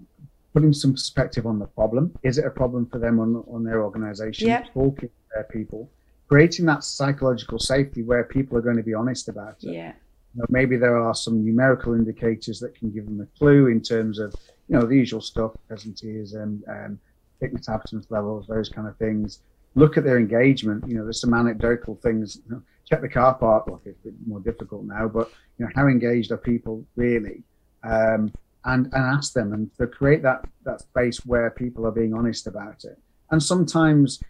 putting 0.53 0.74
some 0.74 0.93
perspective 0.93 1.46
on 1.46 1.60
the 1.60 1.65
problem. 1.65 2.17
Is 2.24 2.38
it 2.38 2.46
a 2.46 2.50
problem 2.50 2.86
for 2.86 3.00
them 3.00 3.20
on, 3.20 3.43
on 3.51 3.63
their 3.63 3.84
organization? 3.84 4.48
Yeah. 4.48 4.65
Talking 4.74 5.10
to 5.10 5.25
their 5.34 5.43
people, 5.46 5.89
creating 6.27 6.65
that 6.65 6.84
psychological 6.84 7.60
safety 7.60 8.03
where 8.03 8.24
people 8.24 8.58
are 8.58 8.62
going 8.62 8.77
to 8.77 8.84
be 8.84 8.93
honest 8.93 9.29
about 9.29 9.63
it. 9.63 9.72
Yeah. 9.72 9.93
You 10.34 10.41
know, 10.41 10.46
maybe 10.50 10.77
there 10.77 10.98
are 10.98 11.13
some 11.13 11.46
numerical 11.46 11.93
indicators 11.93 12.60
that 12.60 12.75
can 12.75 12.89
give 12.91 13.05
them 13.05 13.22
a 13.22 13.38
clue 13.38 13.67
in 13.67 13.81
terms 13.81 14.20
of, 14.20 14.34
you 14.67 14.77
know, 14.77 14.86
the 14.86 14.96
usual 14.96 15.22
stuff, 15.22 15.51
presenteeism, 15.70 16.62
um, 16.70 17.00
fitness 17.39 17.67
absence 17.67 18.08
levels, 18.10 18.48
those 18.48 18.70
kind 18.70 18.88
of 18.88 18.96
things. 18.98 19.39
Look 19.75 19.98
at 19.98 20.03
their 20.03 20.17
engagement. 20.17 20.88
You 20.88 20.96
know, 20.98 21.03
there's 21.03 21.22
some 21.22 21.34
anecdotal 21.34 21.96
things. 21.96 22.39
You 22.46 22.55
know, 22.55 22.62
check 22.88 23.01
the 23.01 23.10
car 23.10 23.34
park. 23.34 23.67
Well, 23.67 23.81
it's 23.86 24.00
a 24.00 24.03
bit 24.03 24.13
more 24.25 24.39
difficult 24.39 24.84
now, 24.86 25.08
but 25.08 25.31
you 25.58 25.65
know, 25.65 25.72
how 25.75 25.88
engaged 25.88 26.31
are 26.31 26.38
people 26.38 26.86
really? 26.96 27.43
Um, 27.84 28.31
and 28.65 28.86
and 28.94 29.03
ask 29.18 29.34
them 29.34 29.53
and 29.53 29.74
to 29.77 29.88
create 29.88 30.22
that 30.24 30.46
that 30.63 30.82
space 30.82 31.25
where 31.25 31.50
people 31.51 31.86
are 31.86 31.91
being 31.91 32.13
honest 32.13 32.48
about 32.48 32.84
it. 32.84 32.98
And 33.32 33.41
sometimes, 33.41 34.22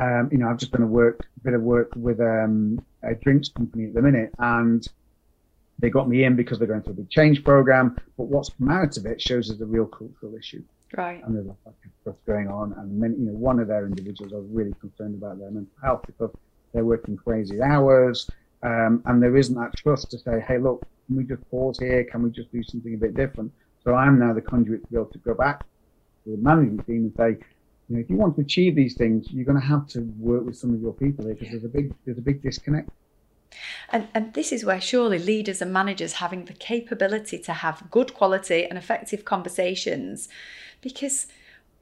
um, 0.00 0.28
you 0.32 0.38
know, 0.38 0.48
I've 0.48 0.58
just 0.58 0.72
done 0.72 0.82
a 0.82 0.86
work 0.86 1.26
bit 1.42 1.54
of 1.54 1.62
work 1.62 1.90
with 1.96 2.20
um, 2.20 2.84
a 3.02 3.14
drinks 3.14 3.48
company 3.48 3.86
at 3.86 3.94
the 3.94 4.02
minute, 4.02 4.32
and 4.38 4.86
they 5.78 5.90
got 5.90 6.08
me 6.08 6.24
in 6.24 6.36
because 6.36 6.58
they're 6.58 6.68
going 6.68 6.82
through 6.82 6.92
a 6.92 6.96
big 6.96 7.10
change 7.10 7.42
program. 7.44 7.96
But 8.16 8.24
what's 8.24 8.50
come 8.50 8.70
out 8.70 8.96
of 8.96 9.06
it 9.06 9.20
shows 9.20 9.50
us 9.50 9.60
a 9.60 9.66
real 9.66 9.86
cultural 9.86 10.36
issue. 10.36 10.62
Right. 10.96 11.22
And 11.24 11.34
there's 11.34 11.46
a 11.46 11.48
lot 11.48 11.58
of 11.66 11.74
stuff 12.02 12.16
going 12.26 12.48
on, 12.48 12.74
and 12.78 12.98
many, 12.98 13.14
you 13.14 13.26
know, 13.26 13.32
one 13.32 13.60
of 13.60 13.68
their 13.68 13.86
individuals 13.86 14.32
are 14.32 14.40
really 14.40 14.74
concerned 14.80 15.14
about 15.14 15.38
their 15.38 15.50
mental 15.50 15.72
health 15.82 16.02
because 16.06 16.30
they're 16.72 16.84
working 16.84 17.16
crazy 17.16 17.62
hours, 17.62 18.28
um, 18.62 19.02
and 19.06 19.22
there 19.22 19.36
isn't 19.36 19.54
that 19.54 19.76
trust 19.76 20.10
to 20.10 20.18
say, 20.18 20.44
hey, 20.46 20.58
look, 20.58 20.84
can 21.10 21.16
we 21.16 21.24
just 21.24 21.50
pause 21.50 21.76
here? 21.78 22.04
Can 22.04 22.22
we 22.22 22.30
just 22.30 22.52
do 22.52 22.62
something 22.62 22.94
a 22.94 22.96
bit 22.96 23.16
different? 23.16 23.52
So 23.82 23.94
I'm 23.94 24.18
now 24.20 24.32
the 24.32 24.40
conduit 24.40 24.82
to 24.82 24.90
be 24.90 24.96
able 24.96 25.06
to 25.06 25.18
go 25.18 25.34
back 25.34 25.64
to 26.24 26.30
the 26.30 26.36
management 26.36 26.86
team 26.86 26.96
and 26.96 27.14
say, 27.16 27.44
you 27.88 27.96
know, 27.96 28.00
if 28.00 28.08
you 28.08 28.16
want 28.16 28.36
to 28.36 28.42
achieve 28.42 28.76
these 28.76 28.94
things, 28.94 29.26
you're 29.32 29.44
going 29.44 29.60
to 29.60 29.66
have 29.66 29.88
to 29.88 30.02
work 30.18 30.44
with 30.44 30.56
some 30.56 30.72
of 30.72 30.80
your 30.80 30.92
people 30.92 31.24
here 31.24 31.34
because 31.34 31.50
there's 31.50 31.64
a 31.64 31.68
big 31.68 31.94
there's 32.04 32.18
a 32.18 32.22
big 32.22 32.42
disconnect. 32.42 32.90
And, 33.90 34.06
and 34.14 34.32
this 34.34 34.52
is 34.52 34.64
where 34.64 34.80
surely 34.80 35.18
leaders 35.18 35.60
and 35.60 35.72
managers 35.72 36.14
having 36.14 36.44
the 36.44 36.52
capability 36.52 37.40
to 37.40 37.52
have 37.52 37.90
good 37.90 38.14
quality 38.14 38.64
and 38.64 38.78
effective 38.78 39.24
conversations, 39.24 40.28
because 40.80 41.26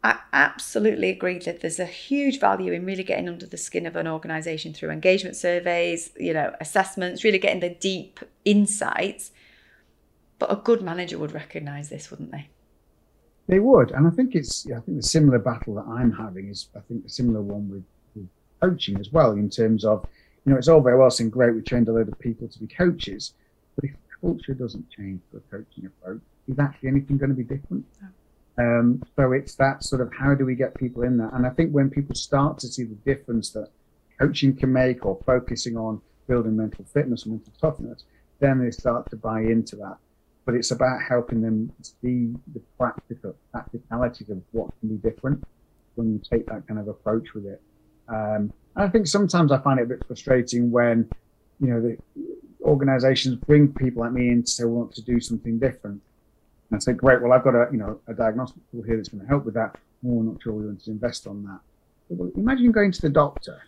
I 0.04 0.20
absolutely 0.32 1.10
agree 1.10 1.38
that 1.40 1.60
there's 1.60 1.80
a 1.80 1.86
huge 1.86 2.38
value 2.38 2.72
in 2.72 2.84
really 2.84 3.02
getting 3.02 3.28
under 3.28 3.46
the 3.46 3.56
skin 3.56 3.84
of 3.84 3.96
an 3.96 4.06
organization 4.06 4.72
through 4.72 4.90
engagement 4.90 5.34
surveys, 5.34 6.10
you 6.16 6.32
know, 6.32 6.54
assessments, 6.60 7.24
really 7.24 7.38
getting 7.38 7.60
the 7.60 7.70
deep 7.70 8.20
insights. 8.44 9.32
But 10.38 10.52
a 10.52 10.56
good 10.56 10.82
manager 10.82 11.18
would 11.18 11.32
recognize 11.32 11.88
this, 11.88 12.10
wouldn't 12.10 12.30
they? 12.30 12.48
They 13.48 13.58
would, 13.58 13.90
and 13.90 14.06
I 14.06 14.10
think 14.10 14.34
it's. 14.34 14.66
I 14.66 14.78
think 14.80 14.98
the 14.98 15.02
similar 15.02 15.38
battle 15.38 15.74
that 15.76 15.86
I'm 15.88 16.12
having 16.12 16.48
is, 16.48 16.68
I 16.76 16.80
think, 16.80 17.06
a 17.06 17.08
similar 17.08 17.40
one 17.40 17.68
with, 17.70 17.84
with 18.14 18.28
coaching 18.60 19.00
as 19.00 19.10
well. 19.10 19.32
In 19.32 19.48
terms 19.48 19.84
of, 19.86 20.06
you 20.44 20.52
know, 20.52 20.58
it's 20.58 20.68
all 20.68 20.82
very 20.82 20.98
well 20.98 21.10
saying 21.10 21.30
great, 21.30 21.54
we 21.54 21.62
trained 21.62 21.88
a 21.88 21.92
load 21.92 22.08
of 22.08 22.18
people 22.20 22.46
to 22.46 22.58
be 22.58 22.66
coaches, 22.66 23.32
but 23.74 23.86
if 23.86 23.96
culture 24.20 24.52
doesn't 24.52 24.88
change 24.90 25.22
for 25.30 25.38
a 25.38 25.40
coaching 25.50 25.86
approach, 25.86 26.20
is 26.46 26.58
actually 26.58 26.90
anything 26.90 27.16
going 27.16 27.30
to 27.30 27.36
be 27.36 27.42
different? 27.42 27.84
No. 28.02 28.08
Um, 28.58 29.02
so 29.16 29.32
it's 29.32 29.54
that 29.56 29.84
sort 29.84 30.02
of 30.02 30.12
how 30.12 30.34
do 30.34 30.44
we 30.44 30.54
get 30.54 30.74
people 30.74 31.02
in 31.02 31.16
there? 31.16 31.30
And 31.32 31.46
I 31.46 31.50
think 31.50 31.70
when 31.70 31.90
people 31.90 32.14
start 32.14 32.58
to 32.58 32.68
see 32.68 32.84
the 32.84 32.96
difference 32.96 33.50
that 33.50 33.68
coaching 34.18 34.56
can 34.56 34.72
make, 34.72 35.06
or 35.06 35.18
focusing 35.24 35.76
on 35.76 36.00
building 36.26 36.56
mental 36.56 36.84
fitness 36.92 37.24
and 37.24 37.34
mental 37.34 37.52
toughness, 37.60 38.04
then 38.40 38.62
they 38.62 38.70
start 38.70 39.08
to 39.10 39.16
buy 39.16 39.40
into 39.40 39.76
that 39.76 39.98
but 40.48 40.54
it's 40.54 40.70
about 40.70 41.02
helping 41.06 41.42
them 41.42 41.70
see 41.82 42.34
the 42.54 42.60
practical 42.78 43.36
practicalities 43.52 44.30
of 44.30 44.40
what 44.52 44.70
can 44.80 44.88
be 44.88 44.94
different 44.96 45.44
when 45.94 46.10
you 46.10 46.18
take 46.20 46.46
that 46.46 46.66
kind 46.66 46.80
of 46.80 46.88
approach 46.88 47.34
with 47.34 47.44
it. 47.44 47.60
Um, 48.08 48.50
I 48.74 48.88
think 48.88 49.08
sometimes 49.08 49.52
I 49.52 49.58
find 49.58 49.78
it 49.78 49.82
a 49.82 49.86
bit 49.86 50.06
frustrating 50.06 50.70
when, 50.70 51.06
you 51.60 51.66
know, 51.68 51.82
the 51.82 51.98
organizations 52.62 53.34
bring 53.34 53.74
people 53.74 54.00
like 54.00 54.12
me 54.12 54.30
in 54.30 54.42
to 54.42 54.50
say, 54.50 54.64
we 54.64 54.72
want 54.72 54.94
to 54.94 55.02
do 55.02 55.20
something 55.20 55.58
different. 55.58 56.00
And 56.70 56.76
I 56.76 56.78
say, 56.78 56.92
great, 56.92 57.22
well, 57.22 57.32
I've 57.32 57.44
got 57.44 57.54
a, 57.54 57.68
you 57.72 57.78
know, 57.78 58.00
a 58.06 58.14
diagnostic 58.14 58.62
tool 58.70 58.82
here 58.82 58.96
that's 58.96 59.08
going 59.08 59.22
to 59.22 59.28
help 59.28 59.44
with 59.44 59.54
that. 59.54 59.76
Oh, 60.04 60.10
we're 60.10 60.24
not 60.24 60.42
sure 60.42 60.52
we 60.52 60.66
want 60.66 60.82
to 60.84 60.90
invest 60.90 61.26
on 61.26 61.42
that. 61.44 61.60
Well, 62.08 62.30
imagine 62.36 62.72
going 62.72 62.92
to 62.92 63.00
the 63.00 63.08
doctor 63.08 63.62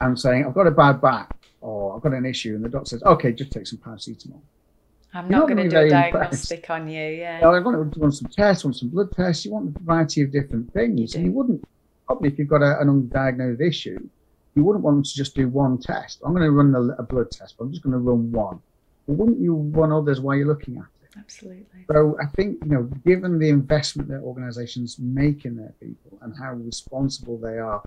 and 0.00 0.18
saying, 0.18 0.46
I've 0.46 0.54
got 0.54 0.66
a 0.66 0.70
bad 0.70 1.00
back 1.00 1.34
or 1.60 1.96
I've 1.96 2.02
got 2.02 2.12
an 2.12 2.26
issue. 2.26 2.54
And 2.54 2.64
the 2.64 2.68
doctor 2.68 2.90
says, 2.90 3.02
okay, 3.02 3.32
just 3.32 3.50
take 3.50 3.66
some 3.66 3.78
paracetamol. 3.78 4.40
I'm 5.14 5.28
not, 5.28 5.38
not 5.38 5.48
going 5.48 5.56
to 5.56 5.68
do 5.68 5.76
a 5.78 5.88
diagnostic 5.88 6.58
impressed. 6.60 6.70
on 6.70 6.88
you. 6.88 7.02
Yeah. 7.02 7.40
No, 7.40 7.54
I 7.54 7.60
want 7.60 7.94
to 7.94 8.00
run 8.00 8.12
some 8.12 8.30
tests, 8.30 8.64
want 8.64 8.76
some 8.76 8.90
blood 8.90 9.10
tests. 9.12 9.44
You 9.44 9.52
want 9.52 9.74
a 9.74 9.78
variety 9.80 10.22
of 10.22 10.30
different 10.30 10.72
things, 10.74 11.14
you 11.14 11.18
and 11.18 11.26
you 11.26 11.32
wouldn't 11.32 11.64
probably 12.08 12.28
if 12.30 12.38
you've 12.38 12.48
got 12.48 12.62
a, 12.62 12.80
an 12.80 12.88
undiagnosed 12.88 13.60
issue, 13.60 13.98
you 14.54 14.64
wouldn't 14.64 14.84
want 14.84 14.96
them 14.96 15.04
to 15.04 15.14
just 15.14 15.34
do 15.34 15.48
one 15.48 15.78
test. 15.78 16.20
I'm 16.24 16.32
going 16.32 16.44
to 16.44 16.50
run 16.50 16.74
a, 16.74 17.00
a 17.00 17.02
blood 17.02 17.30
test, 17.30 17.54
but 17.56 17.64
I'm 17.64 17.70
just 17.70 17.82
going 17.82 17.92
to 17.92 17.98
run 17.98 18.32
one. 18.32 18.60
But 19.06 19.14
wouldn't 19.14 19.40
you 19.40 19.54
run 19.54 19.92
others 19.92 20.20
while 20.20 20.36
you're 20.36 20.46
looking 20.46 20.76
at 20.78 20.84
it? 20.84 20.97
Absolutely. 21.18 21.84
So 21.90 22.16
I 22.22 22.26
think 22.36 22.58
you 22.64 22.70
know, 22.70 22.82
given 23.04 23.38
the 23.38 23.48
investment 23.48 24.08
that 24.08 24.20
organisations 24.20 24.98
make 24.98 25.44
in 25.44 25.56
their 25.56 25.74
people 25.80 26.18
and 26.22 26.34
how 26.38 26.54
responsible 26.54 27.38
they 27.38 27.58
are, 27.58 27.82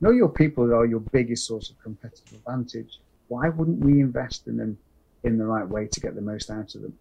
know 0.00 0.10
your 0.10 0.28
people 0.28 0.64
are 0.74 0.86
your 0.86 1.00
biggest 1.00 1.46
source 1.46 1.70
of 1.70 1.78
competitive 1.82 2.34
advantage. 2.34 3.00
Why 3.28 3.48
wouldn't 3.48 3.80
we 3.80 4.00
invest 4.00 4.46
in 4.46 4.56
them 4.56 4.78
in 5.26 5.38
the 5.38 5.44
right 5.44 5.68
way 5.68 5.86
to 5.86 6.00
get 6.00 6.14
the 6.14 6.22
most 6.22 6.50
out 6.50 6.74
of 6.74 6.82
them. 6.82 6.94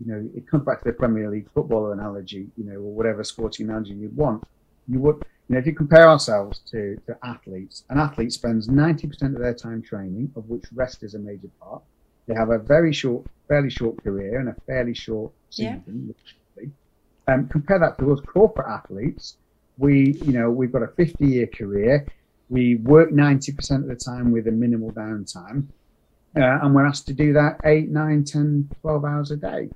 You 0.00 0.12
know, 0.12 0.30
it 0.36 0.48
comes 0.48 0.64
back 0.64 0.78
to 0.78 0.84
the 0.84 0.92
Premier 0.92 1.30
League 1.30 1.50
footballer 1.52 1.92
analogy, 1.92 2.48
you 2.56 2.64
know, 2.64 2.76
or 2.76 2.94
whatever 2.94 3.24
sporting 3.24 3.68
analogy 3.68 3.94
you'd 3.94 4.16
want. 4.16 4.44
You 4.88 5.00
would, 5.00 5.16
you 5.48 5.54
know, 5.54 5.58
if 5.58 5.66
you 5.66 5.74
compare 5.74 6.08
ourselves 6.08 6.60
to, 6.70 6.96
to 7.06 7.16
athletes, 7.24 7.84
an 7.90 7.98
athlete 7.98 8.32
spends 8.32 8.68
90% 8.68 9.34
of 9.34 9.38
their 9.38 9.54
time 9.54 9.82
training, 9.82 10.32
of 10.36 10.48
which 10.48 10.64
rest 10.74 11.02
is 11.02 11.14
a 11.14 11.18
major 11.18 11.48
part. 11.60 11.82
They 12.26 12.34
have 12.34 12.50
a 12.50 12.58
very 12.58 12.92
short, 12.92 13.26
fairly 13.48 13.70
short 13.70 14.02
career 14.02 14.40
and 14.40 14.48
a 14.48 14.56
fairly 14.66 14.94
short 14.94 15.32
season. 15.50 16.14
Yeah. 16.56 16.64
Um, 17.28 17.48
compare 17.48 17.78
that 17.80 17.98
to 17.98 18.12
us 18.12 18.20
corporate 18.20 18.68
athletes. 18.68 19.36
We, 19.78 20.12
you 20.24 20.32
know, 20.32 20.50
we've 20.50 20.72
got 20.72 20.82
a 20.82 20.88
50 20.88 21.26
year 21.26 21.46
career. 21.46 22.06
We 22.48 22.76
work 22.76 23.10
90% 23.10 23.82
of 23.82 23.88
the 23.88 23.96
time 23.96 24.30
with 24.30 24.46
a 24.46 24.52
minimal 24.52 24.92
downtime 24.92 25.66
uh, 26.36 26.58
and 26.62 26.74
we're 26.74 26.84
asked 26.84 27.06
to 27.06 27.14
do 27.14 27.32
that 27.32 27.60
8, 27.64 27.88
9, 27.88 28.24
10, 28.24 28.70
12 28.82 29.04
hours 29.04 29.30
a 29.30 29.36
day. 29.36 29.70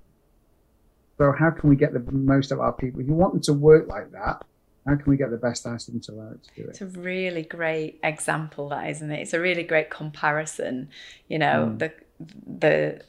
So 1.16 1.32
how 1.32 1.50
can 1.50 1.70
we 1.70 1.76
get 1.76 1.92
the 1.92 2.00
most 2.12 2.52
of 2.52 2.60
our 2.60 2.72
people? 2.72 3.00
If 3.00 3.06
you 3.06 3.14
want 3.14 3.32
them 3.32 3.42
to 3.42 3.54
work 3.54 3.88
like 3.88 4.12
that, 4.12 4.44
how 4.86 4.96
can 4.96 5.04
we 5.06 5.16
get 5.16 5.30
the 5.30 5.36
best 5.36 5.66
out 5.66 5.80
of 5.80 5.86
them 5.86 6.00
to 6.00 6.12
learn 6.12 6.38
to 6.42 6.62
do 6.62 6.68
it? 6.68 6.70
It's 6.70 6.80
a 6.82 6.86
really 6.86 7.42
great 7.42 7.98
example, 8.02 8.68
that 8.70 8.90
isn't 8.90 9.10
it? 9.10 9.20
It's 9.20 9.32
a 9.32 9.40
really 9.40 9.62
great 9.62 9.90
comparison. 9.90 10.90
You 11.28 11.38
know, 11.38 11.70
mm. 11.72 11.78
the 11.78 11.92
the 12.46 13.02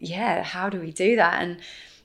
yeah, 0.00 0.42
how 0.42 0.68
do 0.68 0.80
we 0.80 0.92
do 0.92 1.16
that? 1.16 1.42
And 1.42 1.60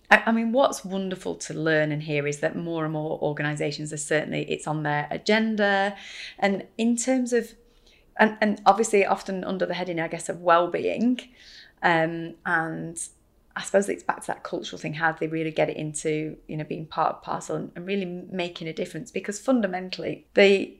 I, 0.09 0.23
I 0.27 0.31
mean, 0.31 0.51
what's 0.51 0.85
wonderful 0.85 1.35
to 1.35 1.53
learn 1.53 1.91
and 1.91 2.03
hear 2.03 2.27
is 2.27 2.39
that 2.39 2.55
more 2.55 2.83
and 2.83 2.93
more 2.93 3.19
organisations 3.21 3.91
are 3.93 3.97
certainly 3.97 4.49
it's 4.49 4.67
on 4.67 4.83
their 4.83 5.07
agenda, 5.11 5.95
and 6.37 6.65
in 6.77 6.95
terms 6.95 7.33
of 7.33 7.53
and 8.17 8.37
and 8.41 8.61
obviously 8.65 9.05
often 9.05 9.43
under 9.43 9.65
the 9.65 9.73
heading, 9.73 9.99
I 9.99 10.07
guess, 10.07 10.29
of 10.29 10.41
well-being, 10.41 11.19
um, 11.83 12.35
and 12.45 12.99
I 13.55 13.61
suppose 13.61 13.89
it's 13.89 14.03
back 14.03 14.21
to 14.21 14.27
that 14.27 14.43
cultural 14.43 14.79
thing. 14.79 14.93
How 14.93 15.11
do 15.11 15.17
they 15.19 15.27
really 15.27 15.51
get 15.51 15.69
it 15.69 15.77
into 15.77 16.37
you 16.47 16.57
know 16.57 16.63
being 16.63 16.85
part 16.85 17.15
of 17.15 17.21
parcel 17.21 17.55
and, 17.55 17.71
and 17.75 17.85
really 17.85 18.05
making 18.05 18.67
a 18.67 18.73
difference? 18.73 19.11
Because 19.11 19.39
fundamentally, 19.39 20.27
the 20.33 20.77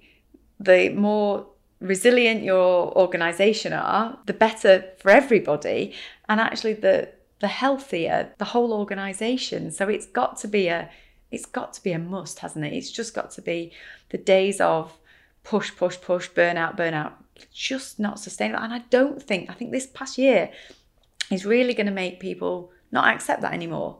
the 0.60 0.89
more 0.89 1.48
resilient 1.80 2.44
your 2.44 2.96
organization 2.98 3.74
are, 3.74 4.20
the 4.26 4.34
better 4.34 4.86
for 5.00 5.12
everybody, 5.12 5.94
and 6.28 6.39
actually 6.39 6.74
the 6.74 7.10
the 7.39 7.48
healthier 7.48 8.34
the 8.38 8.46
whole 8.46 8.74
organization. 8.74 9.72
So 9.72 9.88
it's 9.88 10.06
got 10.06 10.38
to 10.39 10.48
be 10.48 10.68
a 10.68 10.89
it's 11.32 11.46
got 11.46 11.74
to 11.74 11.84
be 11.84 11.92
a 11.92 12.00
must, 12.00 12.39
hasn't 12.39 12.65
it? 12.65 12.74
It's 12.74 12.92
just 12.92 13.13
got 13.13 13.32
to 13.32 13.42
be 13.42 13.72
the 14.10 14.18
days 14.18 14.60
of 14.60 14.98
push, 15.44 15.76
push, 15.76 16.00
push, 16.00 16.30
burnout, 16.30 16.78
burnout, 16.78 17.13
just 17.54 18.00
not 18.00 18.20
sustainable. 18.20 18.63
And 18.63 18.74
I 18.74 18.80
don't 18.89 19.22
think, 19.22 19.50
I 19.50 19.54
think 19.54 19.72
this 19.72 19.88
past 19.88 20.18
year 20.18 20.52
is 21.32 21.46
really 21.46 21.74
going 21.74 21.88
to 21.88 21.92
make 21.92 22.20
people 22.20 22.72
not 22.92 23.13
accept 23.13 23.42
that 23.42 23.54
anymore. 23.54 24.00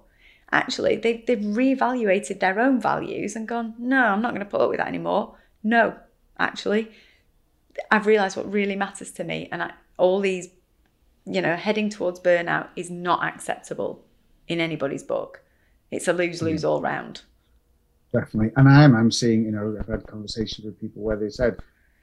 Actually, 0.52 0.96
they've, 0.96 1.26
they've 1.26 1.40
reevaluated 1.40 2.40
their 2.40 2.60
own 2.60 2.82
values 2.82 3.36
and 3.36 3.48
gone, 3.48 3.76
no, 3.78 4.04
I'm 4.04 4.22
not 4.22 4.32
going 4.32 4.46
to 4.46 4.50
put 4.50 4.62
up 4.62 4.70
with 4.70 4.80
that 4.80 4.88
anymore. 4.88 5.36
No, 5.64 5.96
actually, 6.40 6.92
I've 7.92 8.06
realised 8.06 8.38
what 8.38 8.52
really 8.52 8.76
matters 8.76 9.12
to 9.12 9.24
me. 9.24 9.50
And 9.52 9.64
I, 9.64 9.72
all 9.98 10.20
these, 10.20 10.50
you 11.26 11.42
know, 11.42 11.56
heading 11.56 11.90
towards 11.90 12.20
burnout 12.20 12.70
is 12.76 12.90
not 12.90 13.24
acceptable 13.24 14.04
in 14.48 14.60
anybody's 14.60 15.04
book. 15.04 15.42
it's 15.92 16.08
a 16.08 16.14
lose 16.14 16.42
lose 16.42 16.66
all 16.66 16.82
round. 16.82 17.22
Definitely, 18.12 18.52
and 18.56 18.68
I 18.68 18.84
am. 18.84 18.96
I'm 18.96 19.12
seeing. 19.12 19.46
You 19.46 19.52
know, 19.52 19.78
I've 19.80 19.88
had 19.88 20.08
conversations 20.08 20.66
with 20.66 20.82
people 20.82 21.04
where 21.04 21.16
they 21.16 21.30
said, 21.30 21.58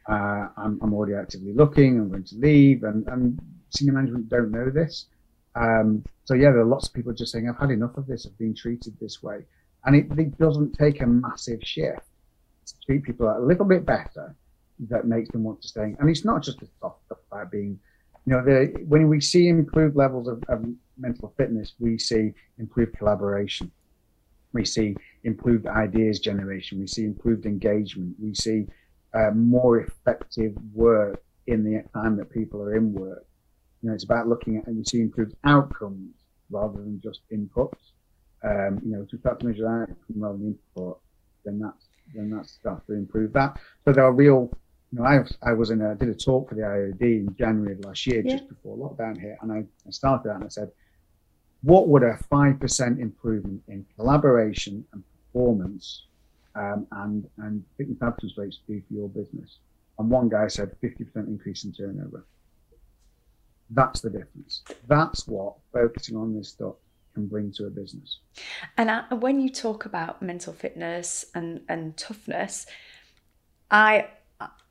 uh, 0.09 0.49
I'm, 0.57 0.79
"I'm 0.81 0.95
already 0.95 1.15
actively 1.15 1.53
looking. 1.53 1.99
I'm 1.99 2.09
going 2.11 2.25
to 2.25 2.37
leave," 2.37 2.85
and, 2.85 3.07
and 3.09 3.41
senior 3.71 3.95
management 3.95 4.29
don't 4.29 4.53
know 4.53 4.71
this. 4.71 5.07
Um, 5.57 6.05
so 6.25 6.35
yeah, 6.35 6.51
there 6.51 6.61
are 6.61 6.65
lots 6.65 6.87
of 6.87 6.95
people 6.95 7.13
just 7.13 7.33
saying, 7.33 7.49
"I've 7.49 7.59
had 7.59 7.73
enough 7.73 7.97
of 7.97 8.07
this. 8.07 8.25
I've 8.25 8.39
been 8.39 8.55
treated 8.55 8.97
this 9.01 9.21
way," 9.21 9.45
and 9.85 9.97
it, 9.97 10.07
it 10.17 10.39
doesn't 10.39 10.75
take 10.75 11.01
a 11.01 11.07
massive 11.07 11.61
shift 11.65 12.07
to 12.67 12.75
treat 12.87 13.03
people 13.03 13.29
a 13.29 13.41
little 13.41 13.65
bit 13.65 13.85
better 13.85 14.37
that 14.89 15.07
makes 15.07 15.31
them 15.31 15.45
want 15.45 15.63
to 15.63 15.69
stay. 15.69 15.95
And 15.99 16.09
it's 16.09 16.25
not 16.25 16.43
just 16.43 16.61
the 16.61 16.67
stuff 16.79 16.95
about 17.09 17.51
being, 17.51 17.79
you 18.27 18.33
know, 18.33 18.45
the, 18.45 18.85
when 18.89 19.09
we 19.09 19.21
see 19.21 19.49
improved 19.49 19.97
levels 19.97 20.29
of, 20.29 20.43
of 20.49 20.65
mental 20.99 21.33
fitness, 21.37 21.75
we 21.79 21.99
see 21.99 22.33
improved 22.59 22.97
collaboration. 22.99 23.71
We 24.53 24.65
see 24.65 24.97
improved 25.25 25.67
ideas 25.67 26.19
generation. 26.19 26.79
We 26.81 26.87
see 26.87 27.05
improved 27.05 27.47
engagement. 27.47 28.17
We 28.21 28.35
see 28.35 28.67
uh, 29.15 29.31
more 29.35 29.81
effective 29.81 30.55
work 30.73 31.23
in 31.47 31.65
the 31.65 31.85
time 31.93 32.17
that 32.17 32.31
people 32.31 32.63
are 32.63 32.75
in 32.75 32.93
work. 32.93 33.25
You 33.83 33.91
know, 33.91 33.95
it's 33.95 34.05
about 34.05 34.29
looking 34.29 34.57
at 34.57 34.67
and 34.67 34.77
we 34.77 34.85
see 34.85 35.01
improved 35.01 35.35
outcomes 35.45 36.15
rather 36.51 36.79
than 36.79 37.01
just 37.03 37.21
inputs. 37.33 37.79
Um, 38.45 38.81
you 38.85 38.93
know, 38.93 39.05
to 39.11 39.19
start 39.19 39.41
to 39.41 39.47
measure 39.47 39.67
outcome 39.67 39.97
rather 40.15 40.39
than 40.39 40.59
input, 40.77 41.01
then 41.45 41.59
that's 41.59 41.87
then 42.15 42.31
that's 42.31 42.53
stuff 42.53 42.81
to 42.87 42.93
improve 42.93 43.33
that. 43.33 43.59
So 43.85 43.93
there 43.93 44.05
are 44.05 44.13
real 44.13 44.51
you 44.97 45.03
know, 45.03 45.09
I, 45.09 45.51
I 45.51 45.53
was 45.53 45.71
in 45.71 45.83
a, 45.83 45.95
did 45.95 46.09
a 46.09 46.15
talk 46.15 46.49
for 46.49 46.55
the 46.55 46.63
IOD 46.63 47.01
in 47.01 47.37
January 47.39 47.75
of 47.75 47.85
last 47.85 48.07
year, 48.07 48.23
yeah. 48.25 48.37
just 48.37 48.49
before 48.49 48.77
lockdown 48.77 49.21
hit, 49.21 49.37
and 49.43 49.53
I, 49.53 49.59
I 49.87 49.91
started 49.91 50.31
out 50.31 50.37
and 50.37 50.45
I 50.45 50.49
said, 50.49 50.71
what 51.63 51.89
would 51.89 52.03
a 52.03 52.19
5% 52.33 53.01
improvement 53.01 53.63
in 53.69 53.85
collaboration 53.97 54.85
and 54.93 55.03
performance 55.33 56.07
um, 56.55 56.87
and, 56.93 57.29
and 57.39 57.63
fitness 57.77 57.99
absence 58.03 58.39
rates 58.39 58.61
do 58.67 58.81
for 58.89 58.95
your 58.95 59.09
business? 59.09 59.59
And 59.99 60.11
one 60.11 60.29
guy 60.29 60.47
said 60.49 60.71
50% 60.83 61.27
increase 61.27 61.65
in 61.65 61.73
turnover. 61.73 62.25
That's 63.71 64.01
the 64.01 64.11
difference. 64.11 64.63
That's 64.87 65.27
what 65.27 65.55
focusing 65.73 66.17
on 66.17 66.37
this 66.37 66.51
stuff 66.51 66.75
can 67.15 67.27
bring 67.27 67.51
to 67.53 67.67
a 67.67 67.71
business. 67.71 68.21
And 68.77 68.91
I, 68.91 69.13
when 69.13 69.41
you 69.41 69.51
talk 69.51 69.85
about 69.85 70.23
mental 70.23 70.53
fitness 70.53 71.27
and, 71.35 71.63
and 71.69 71.97
toughness, 71.97 72.67
I 73.71 74.09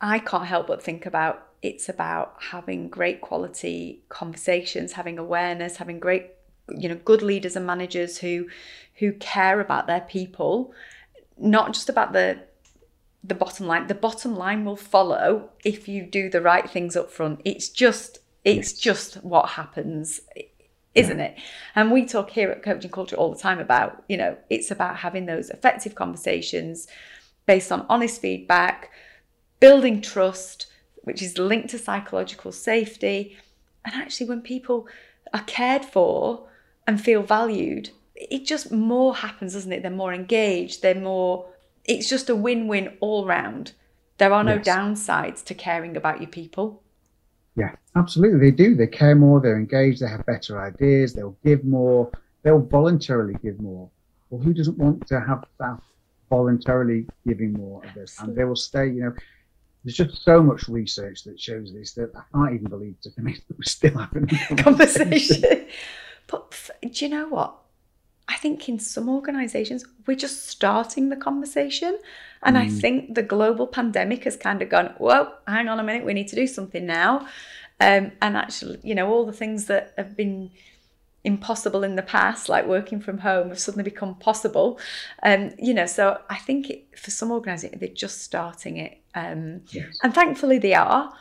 I 0.02 0.20
can't 0.20 0.46
help 0.46 0.68
but 0.68 0.84
think 0.84 1.06
about 1.06 1.48
it's 1.62 1.90
about 1.90 2.36
having 2.52 2.90
great 2.90 3.22
quality 3.22 4.04
conversations, 4.10 4.94
having 4.94 5.18
awareness, 5.18 5.78
having 5.78 6.00
great, 6.00 6.32
you 6.70 6.88
know, 6.88 6.96
good 6.96 7.24
leaders 7.24 7.56
and 7.56 7.66
managers 7.66 8.20
who 8.20 8.48
who 8.96 9.14
care 9.14 9.60
about 9.60 9.88
their 9.88 10.02
people, 10.02 10.74
not 11.38 11.74
just 11.74 11.90
about 11.90 12.14
the 12.14 12.40
the 13.24 13.36
bottom 13.36 13.66
line. 13.66 13.88
The 13.88 13.96
bottom 13.96 14.36
line 14.36 14.66
will 14.66 14.76
follow 14.76 15.50
if 15.64 15.88
you 15.88 16.04
do 16.04 16.30
the 16.30 16.42
right 16.42 16.70
things 16.70 16.96
up 16.96 17.12
front. 17.12 17.42
It's 17.44 17.70
just 17.70 18.20
it's 18.44 18.74
just 18.74 19.24
what 19.24 19.50
happens 19.52 20.22
isn't 20.96 21.20
it? 21.20 21.38
And 21.76 21.92
we 21.92 22.06
talk 22.06 22.30
here 22.30 22.50
at 22.50 22.64
Coaching 22.64 22.90
Culture 22.90 23.18
all 23.18 23.34
the 23.34 23.40
time 23.40 23.60
about, 23.60 24.04
you 24.08 24.16
know, 24.16 24.38
it's 24.50 24.72
about 24.72 24.96
having 24.98 25.26
those 25.26 25.50
effective 25.50 25.94
conversations 25.94 26.88
based 27.46 27.72
on 27.72 27.86
honest 27.90 28.22
feedback, 28.22 28.92
building 29.60 30.02
trust, 30.02 30.68
which 31.04 31.22
is 31.22 31.38
linked 31.38 31.70
to 31.70 31.80
psychological 31.80 32.52
safety. 32.52 33.38
And 33.84 33.94
actually, 33.96 34.28
when 34.28 34.42
people 34.42 34.88
are 35.34 35.44
cared 35.44 35.86
for 35.86 36.48
and 36.88 37.00
feel 37.00 37.24
valued, 37.24 37.90
it 38.16 38.46
just 38.46 38.72
more 38.72 39.16
happens, 39.16 39.54
doesn't 39.54 39.72
it? 39.72 39.82
They're 39.82 39.92
more 39.92 40.14
engaged, 40.14 40.82
they're 40.82 40.96
more, 40.96 41.48
it's 41.84 42.10
just 42.10 42.30
a 42.30 42.36
win 42.36 42.68
win 42.68 42.98
all 43.00 43.26
round. 43.26 43.74
There 44.18 44.32
are 44.32 44.44
no 44.44 44.56
yes. 44.56 44.68
downsides 44.68 45.44
to 45.46 45.54
caring 45.54 45.98
about 45.98 46.22
your 46.22 46.30
people. 46.30 46.82
Yeah, 47.58 47.76
absolutely. 47.96 48.40
They 48.40 48.56
do. 48.56 48.76
They 48.76 48.88
care 48.88 49.16
more, 49.16 49.42
they're 49.42 49.58
engaged, 49.58 50.02
they 50.02 50.08
have 50.08 50.26
better 50.26 50.62
ideas, 50.62 51.14
they'll 51.14 51.38
give 51.44 51.64
more, 51.66 52.12
they'll 52.44 52.60
voluntarily 52.60 53.36
give 53.44 53.60
more. 53.60 53.90
Well, 54.30 54.42
who 54.42 54.54
doesn't 54.54 54.78
want 54.78 55.06
to 55.08 55.20
have 55.20 55.44
staff 55.56 55.82
voluntarily 56.30 57.06
giving 57.28 57.54
more 57.54 57.84
of 57.86 57.94
this? 57.94 58.20
And 58.20 58.36
they 58.36 58.44
will 58.44 58.56
stay, 58.56 58.88
you 58.88 59.02
know, 59.04 59.14
there's 59.86 59.98
just 59.98 60.24
so 60.24 60.42
much 60.42 60.68
research 60.68 61.24
that 61.24 61.40
shows 61.40 61.72
this 61.72 61.94
that 61.94 62.12
I 62.16 62.24
can't 62.34 62.56
even 62.56 62.70
believe 62.70 63.00
to 63.02 63.12
me 63.22 63.34
that 63.34 63.58
we're 63.58 63.64
still 63.64 63.98
having 63.98 64.28
a 64.50 64.56
conversation. 64.64 65.68
but 66.28 66.72
do 66.82 67.06
you 67.06 67.10
know 67.10 67.30
what? 67.30 67.56
I 68.28 68.36
think 68.38 68.68
in 68.68 68.80
some 68.80 69.08
organizations, 69.08 69.86
we're 70.08 70.18
just 70.18 70.50
starting 70.50 71.10
the 71.10 71.16
conversation. 71.16 72.00
And 72.42 72.58
mm. 72.58 72.62
I 72.62 72.70
think 72.70 73.14
the 73.14 73.22
global 73.22 73.68
pandemic 73.68 74.24
has 74.24 74.36
kind 74.36 74.64
of 74.64 74.70
gone, 74.70 74.96
whoa, 74.98 75.32
hang 75.48 75.68
on 75.68 75.80
a 75.80 75.84
minute, 75.84 76.04
we 76.04 76.16
need 76.16 76.30
to 76.30 76.36
do 76.36 76.48
something 76.48 76.88
now. 76.88 77.28
Um, 77.80 78.14
and 78.24 78.36
actually, 78.36 78.80
you 78.84 78.96
know, 78.96 79.08
all 79.08 79.28
the 79.28 79.34
things 79.34 79.66
that 79.66 79.94
have 79.98 80.18
been 80.18 80.50
impossible 81.26 81.84
in 81.84 81.96
the 81.96 82.02
past, 82.02 82.48
like 82.48 82.66
working 82.68 83.02
from 83.02 83.18
home, 83.18 83.50
have 83.50 83.60
suddenly 83.60 83.84
become 83.84 84.16
possible. 84.16 84.80
Um, 85.24 85.52
you 85.58 85.74
know, 85.74 85.86
so 85.86 86.22
I 86.30 86.36
think 86.36 86.70
it, 86.70 86.98
for 86.98 87.12
some 87.12 87.32
organisations, 87.32 87.80
they're 87.80 87.90
just 87.90 88.22
starting 88.22 88.78
it, 88.78 89.02
um, 89.16 89.62
yes. 89.72 89.98
and 90.04 90.14
thankfully 90.14 90.60
they 90.60 90.74
are. 90.74 91.12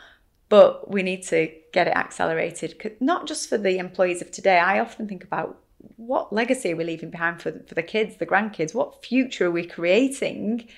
But 0.51 0.91
we 0.91 1.03
need 1.03 1.23
to 1.25 1.51
get 1.73 1.89
it 1.89 1.97
accelerated, 1.97 2.97
not 3.01 3.27
just 3.27 3.49
for 3.49 3.59
the 3.59 3.79
employees 3.79 4.21
of 4.23 4.31
today. 4.31 4.59
I 4.59 4.79
often 4.79 5.09
think 5.09 5.25
about 5.25 5.59
what 5.97 6.33
legacy 6.33 6.73
are 6.73 6.77
we 6.77 6.85
leaving 6.85 7.11
behind 7.11 7.43
for 7.43 7.53
for 7.67 7.75
the 7.75 7.83
kids, 7.83 8.17
the 8.19 8.27
grandkids? 8.27 8.75
What 8.75 9.05
future 9.05 9.47
are 9.47 9.51
we 9.51 9.65
creating? 9.67 10.69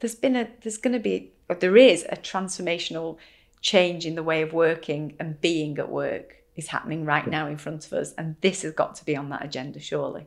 There's 0.00 0.14
been 0.14 0.36
a 0.36 0.48
there's 0.62 0.78
going 0.78 0.94
to 0.94 1.00
be 1.00 1.32
or 1.48 1.56
there 1.56 1.76
is 1.76 2.04
a 2.08 2.16
transformational 2.16 3.18
change 3.60 4.06
in 4.06 4.14
the 4.14 4.22
way 4.22 4.42
of 4.42 4.52
working 4.52 5.16
and 5.18 5.40
being 5.40 5.78
at 5.78 5.90
work 5.90 6.36
is 6.56 6.68
happening 6.68 7.04
right 7.04 7.26
now 7.26 7.46
in 7.46 7.56
front 7.56 7.86
of 7.86 7.92
us. 7.92 8.12
And 8.18 8.36
this 8.40 8.62
has 8.62 8.72
got 8.72 8.94
to 8.96 9.04
be 9.04 9.16
on 9.16 9.28
that 9.30 9.44
agenda, 9.44 9.78
surely. 9.78 10.26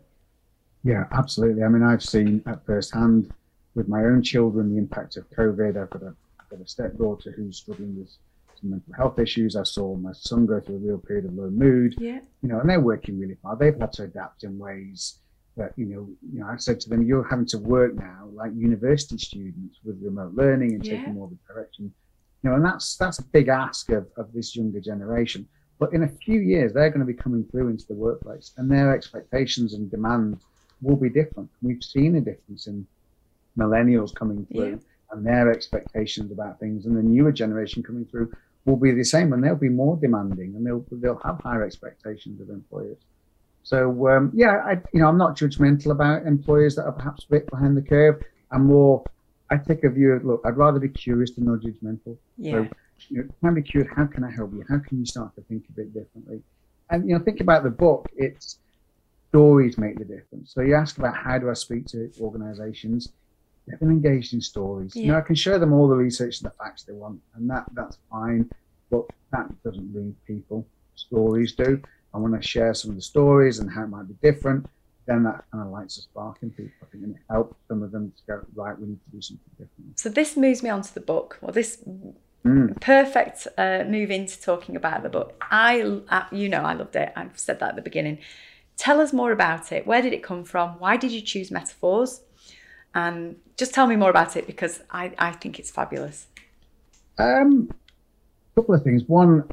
Yeah, 0.83 1.05
absolutely. 1.11 1.63
I 1.63 1.67
mean, 1.67 1.83
I've 1.83 2.03
seen 2.03 2.41
at 2.45 2.65
first 2.65 2.93
hand 2.93 3.33
with 3.75 3.87
my 3.87 3.99
own 3.99 4.21
children 4.21 4.73
the 4.73 4.77
impact 4.77 5.17
of 5.17 5.29
COVID. 5.31 5.81
I've 5.81 5.89
got 5.89 6.03
a, 6.03 6.13
I've 6.39 6.49
got 6.49 6.61
a 6.61 6.67
stepdaughter 6.67 7.31
who's 7.35 7.57
struggling 7.57 7.97
with 7.97 8.09
some 8.59 8.69
mental 8.71 8.93
health 8.93 9.19
issues. 9.19 9.55
I 9.55 9.63
saw 9.63 9.95
my 9.95 10.11
son 10.13 10.45
go 10.45 10.59
through 10.59 10.75
a 10.75 10.79
real 10.79 10.97
period 10.97 11.25
of 11.25 11.33
low 11.33 11.49
mood. 11.49 11.95
Yeah. 11.97 12.19
You 12.41 12.49
know, 12.49 12.59
and 12.59 12.69
they're 12.69 12.79
working 12.79 13.19
really 13.19 13.37
hard. 13.43 13.59
They've 13.59 13.77
had 13.77 13.91
to 13.93 14.03
adapt 14.03 14.43
in 14.43 14.57
ways 14.57 15.19
that, 15.57 15.73
you 15.75 15.85
know, 15.85 16.09
you 16.31 16.39
know, 16.39 16.47
I 16.47 16.55
said 16.57 16.79
to 16.81 16.89
them, 16.89 17.03
you're 17.03 17.27
having 17.27 17.47
to 17.47 17.57
work 17.57 17.95
now 17.95 18.29
like 18.33 18.51
university 18.55 19.17
students 19.17 19.79
with 19.83 20.01
remote 20.01 20.33
learning 20.33 20.73
and 20.75 20.85
yeah. 20.85 20.97
taking 20.97 21.15
more 21.15 21.25
of 21.25 21.33
a 21.33 21.53
direction. 21.53 21.91
You 22.43 22.49
know, 22.49 22.55
and 22.55 22.63
that's 22.63 22.95
that's 22.95 23.19
a 23.19 23.23
big 23.23 23.49
ask 23.49 23.89
of, 23.89 24.07
of 24.15 24.31
this 24.31 24.55
younger 24.55 24.79
generation. 24.79 25.47
But 25.79 25.93
in 25.93 26.03
a 26.03 26.07
few 26.07 26.39
years, 26.39 26.73
they're 26.73 26.89
going 26.89 26.99
to 26.99 27.05
be 27.05 27.13
coming 27.13 27.45
through 27.45 27.69
into 27.69 27.87
the 27.87 27.93
workplace 27.93 28.51
and 28.57 28.69
their 28.69 28.93
expectations 28.93 29.73
and 29.73 29.89
demands 29.89 30.43
will 30.81 30.97
be 30.97 31.09
different. 31.09 31.49
We've 31.61 31.83
seen 31.83 32.15
a 32.15 32.21
difference 32.21 32.67
in 32.67 32.85
millennials 33.57 34.13
coming 34.13 34.45
through 34.51 34.69
yeah. 34.71 35.11
and 35.11 35.25
their 35.25 35.51
expectations 35.51 36.31
about 36.31 36.59
things, 36.59 36.85
and 36.85 36.95
the 36.95 37.03
newer 37.03 37.31
generation 37.31 37.83
coming 37.83 38.05
through 38.05 38.31
will 38.65 38.75
be 38.75 38.91
the 38.91 39.03
same, 39.03 39.33
and 39.33 39.43
they'll 39.43 39.55
be 39.55 39.69
more 39.69 39.97
demanding 39.97 40.55
and 40.55 40.65
they'll 40.65 40.85
they'll 40.91 41.21
have 41.23 41.39
higher 41.41 41.63
expectations 41.63 42.39
of 42.41 42.49
employers. 42.49 42.97
So 43.63 44.09
um, 44.09 44.31
yeah, 44.33 44.61
I 44.65 44.73
you 44.93 45.01
know 45.01 45.07
I'm 45.07 45.17
not 45.17 45.37
judgmental 45.37 45.91
about 45.91 46.25
employers 46.25 46.75
that 46.75 46.85
are 46.85 46.91
perhaps 46.91 47.25
a 47.25 47.31
bit 47.31 47.49
behind 47.49 47.75
the 47.75 47.81
curve. 47.81 48.21
I'm 48.51 48.65
more 48.65 49.03
I 49.49 49.57
take 49.57 49.83
a 49.83 49.89
view 49.89 50.11
of 50.11 50.25
look, 50.25 50.41
I'd 50.45 50.57
rather 50.57 50.79
be 50.79 50.89
curious 50.89 51.31
than 51.31 51.45
not 51.45 51.59
judgmental. 51.59 52.17
Yeah. 52.37 52.51
So 52.51 52.67
you 53.09 53.23
know, 53.23 53.29
can 53.41 53.53
be 53.53 53.62
curious. 53.62 53.91
How 53.95 54.05
can 54.05 54.23
I 54.23 54.31
help 54.31 54.53
you? 54.53 54.63
How 54.69 54.79
can 54.79 54.99
you 54.99 55.05
start 55.05 55.35
to 55.35 55.41
think 55.41 55.63
a 55.69 55.71
bit 55.73 55.93
differently? 55.93 56.41
And 56.89 57.07
you 57.07 57.17
know, 57.17 57.23
think 57.23 57.39
about 57.39 57.63
the 57.63 57.69
book. 57.69 58.09
It's 58.15 58.59
stories 59.29 59.77
make 59.77 59.97
the 59.97 60.05
difference. 60.05 60.53
So 60.53 60.62
you 60.62 60.75
ask 60.75 60.97
about 60.97 61.15
how 61.15 61.38
do 61.38 61.49
I 61.49 61.53
speak 61.53 61.85
to 61.88 62.12
organisations? 62.19 63.09
They've 63.67 63.79
been 63.79 63.91
engaged 63.91 64.33
in 64.33 64.41
stories. 64.41 64.95
Yeah. 64.95 65.01
You 65.01 65.12
know, 65.12 65.17
I 65.19 65.21
can 65.21 65.35
show 65.35 65.59
them 65.59 65.73
all 65.73 65.88
the 65.88 65.95
research 65.95 66.41
and 66.41 66.49
the 66.49 66.55
facts 66.55 66.83
they 66.83 66.93
want, 66.93 67.21
and 67.35 67.49
that 67.49 67.65
that's 67.73 67.97
fine. 68.09 68.49
But 68.89 69.05
that 69.31 69.47
doesn't 69.63 69.93
read 69.93 70.15
people. 70.25 70.65
Stories 70.95 71.53
do. 71.53 71.81
I 72.13 72.17
want 72.17 72.39
to 72.41 72.45
share 72.45 72.73
some 72.73 72.89
of 72.91 72.95
the 72.95 73.03
stories 73.03 73.59
and 73.59 73.69
how 73.71 73.83
it 73.83 73.88
might 73.88 74.07
be 74.07 74.15
different. 74.23 74.65
Then 75.05 75.23
that 75.23 75.43
kind 75.51 75.63
of 75.63 75.71
lights 75.71 75.97
a 75.97 76.01
spark 76.01 76.38
in 76.41 76.49
people. 76.49 76.71
I 76.81 76.85
think, 76.91 77.03
and 77.03 77.15
it 77.15 77.21
helps 77.29 77.55
some 77.67 77.83
of 77.83 77.91
them 77.91 78.12
to 78.17 78.23
go 78.27 78.45
right. 78.55 78.77
We 78.79 78.88
need 78.88 78.99
to 79.05 79.12
do 79.12 79.21
something 79.21 79.51
different. 79.51 79.99
So 79.99 80.09
this 80.09 80.35
moves 80.35 80.63
me 80.63 80.71
on 80.71 80.81
to 80.81 80.93
the 80.93 81.01
book. 81.01 81.38
Well, 81.41 81.51
this 81.51 81.83
Mm. 82.45 82.80
Perfect 82.80 83.47
uh, 83.58 83.84
move 83.88 84.12
into 84.12 84.41
talking 84.41 84.75
about 84.75 85.04
the 85.04 85.10
book. 85.10 85.36
I, 85.52 85.82
uh, 85.82 86.23
you 86.32 86.47
know, 86.49 86.62
I 86.62 86.73
loved 86.73 86.95
it. 86.95 87.12
I've 87.15 87.38
said 87.38 87.60
that 87.60 87.69
at 87.69 87.75
the 87.75 87.82
beginning. 87.82 88.19
Tell 88.78 89.02
us 89.02 89.12
more 89.12 89.32
about 89.32 89.71
it. 89.71 89.86
Where 89.86 90.02
did 90.02 90.13
it 90.13 90.23
come 90.23 90.45
from? 90.45 90.80
Why 90.80 90.95
did 90.95 91.12
you 91.12 91.21
choose 91.21 91.52
metaphors? 91.52 92.21
And 92.95 93.36
just 93.58 93.73
tell 93.73 93.88
me 93.88 93.95
more 93.97 94.10
about 94.10 94.38
it 94.38 94.47
because 94.47 94.82
I, 94.89 95.13
I 95.17 95.32
think 95.32 95.60
it's 95.60 95.69
fabulous. 95.69 96.28
Um, 97.17 97.69
a 97.71 98.62
couple 98.62 98.73
of 98.73 98.84
things. 98.84 99.04
One, 99.08 99.43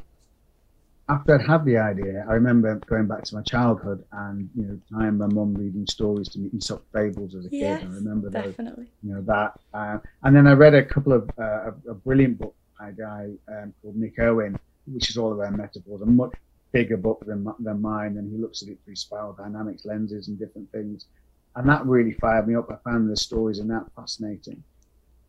after 1.09 1.35
I'd 1.35 1.47
had 1.47 1.65
the 1.65 1.79
idea, 1.79 2.25
I 2.29 2.33
remember 2.35 2.77
going 2.87 3.07
back 3.07 3.25
to 3.25 3.35
my 3.35 3.43
childhood 3.43 4.05
and 4.13 4.49
you 4.57 4.65
know, 4.65 4.99
I 4.99 5.07
and 5.07 5.19
my 5.19 5.27
mum 5.27 5.55
reading 5.55 5.87
stories 5.87 6.29
to 6.31 6.39
me, 6.39 6.51
Aesop 6.57 6.85
fables 6.93 7.35
as 7.35 7.47
a 7.47 7.49
yes, 7.51 7.81
kid. 7.81 7.89
I 7.91 7.95
remember 7.95 8.31
definitely. 8.31 8.85
those, 8.85 8.93
you 9.03 9.15
know 9.15 9.23
that. 9.23 9.53
Uh, 9.75 9.99
and 10.23 10.35
then 10.35 10.47
I 10.47 10.53
read 10.53 10.75
a 10.75 10.85
couple 10.85 11.13
of 11.13 11.31
uh, 11.39 11.43
a, 11.43 11.91
a, 11.91 11.95
brilliant 11.95 12.39
book 12.39 12.55
a 12.81 12.93
guy 12.93 13.31
um, 13.49 13.73
called 13.81 13.97
Nick 13.97 14.19
Owen, 14.19 14.59
which 14.87 15.11
is 15.11 15.17
all 15.17 15.33
around 15.33 15.57
metaphors, 15.57 16.03
a 16.03 16.07
much 16.07 16.35
bigger 16.73 16.97
book 16.97 17.25
than 17.27 17.47
than 17.61 17.81
mine, 17.81 18.17
and 18.19 18.31
he 18.31 18.39
looks 18.39 18.63
at 18.63 18.69
it 18.69 18.79
through 18.85 18.97
spiral 18.97 19.33
dynamics 19.33 19.85
lenses 19.85 20.29
and 20.29 20.39
different 20.39 20.71
things. 20.73 21.07
And 21.55 21.69
that 21.69 21.87
really 21.87 22.13
fired 22.13 22.47
me 22.47 22.55
up. 22.55 22.71
I 22.71 22.77
found 22.89 23.11
the 23.11 23.17
stories 23.17 23.59
in 23.61 23.69
that 23.69 23.87
fascinating. 23.97 24.63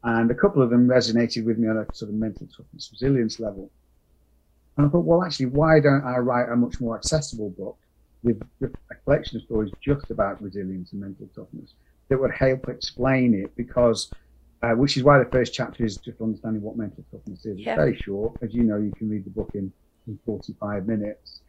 And 0.04 0.30
a 0.30 0.36
couple 0.36 0.62
of 0.62 0.70
them 0.70 0.88
resonated 0.88 1.46
with 1.46 1.58
me 1.58 1.70
on 1.70 1.78
a 1.78 1.86
sort 1.94 2.10
of 2.10 2.16
mental 2.16 2.48
toughness 2.48 2.90
resilience 2.92 3.40
level. 3.40 3.70
And 4.76 4.86
I 4.86 4.90
thought, 4.90 5.06
well, 5.06 5.24
actually, 5.24 5.48
why 5.48 5.80
don't 5.80 6.06
I 6.06 6.18
write 6.18 6.50
a 6.50 6.56
much 6.56 6.80
more 6.80 6.96
accessible 6.98 7.50
book 7.52 7.78
with 8.24 8.42
a 8.62 8.96
collection 9.04 9.38
of 9.38 9.44
stories 9.44 9.72
just 9.82 10.12
about 10.12 10.42
resilience 10.42 10.92
and 10.92 11.02
mental 11.02 11.28
toughness 11.36 11.74
that 12.10 12.20
would 12.20 12.32
help 12.32 12.70
explain 12.70 13.34
it? 13.34 13.56
Because, 13.56 14.12
uh, 14.64 14.72
which 14.72 14.98
is 14.98 15.04
why 15.04 15.20
the 15.20 15.30
first 15.30 15.54
chapter 15.54 15.86
is 15.86 15.98
just 15.98 16.20
understanding 16.22 16.62
what 16.62 16.78
mental 16.78 17.04
toughness 17.12 17.46
is. 17.46 17.58
It's 17.58 17.66
very 17.66 17.96
short. 17.98 18.38
As 18.42 18.54
you 18.54 18.64
know, 18.64 18.78
you 18.78 18.92
can 18.98 19.10
read 19.10 19.26
the 19.26 19.30
book 19.30 19.52
in, 19.54 19.72
in 20.08 20.18
45 20.26 20.88
minutes. 20.88 21.42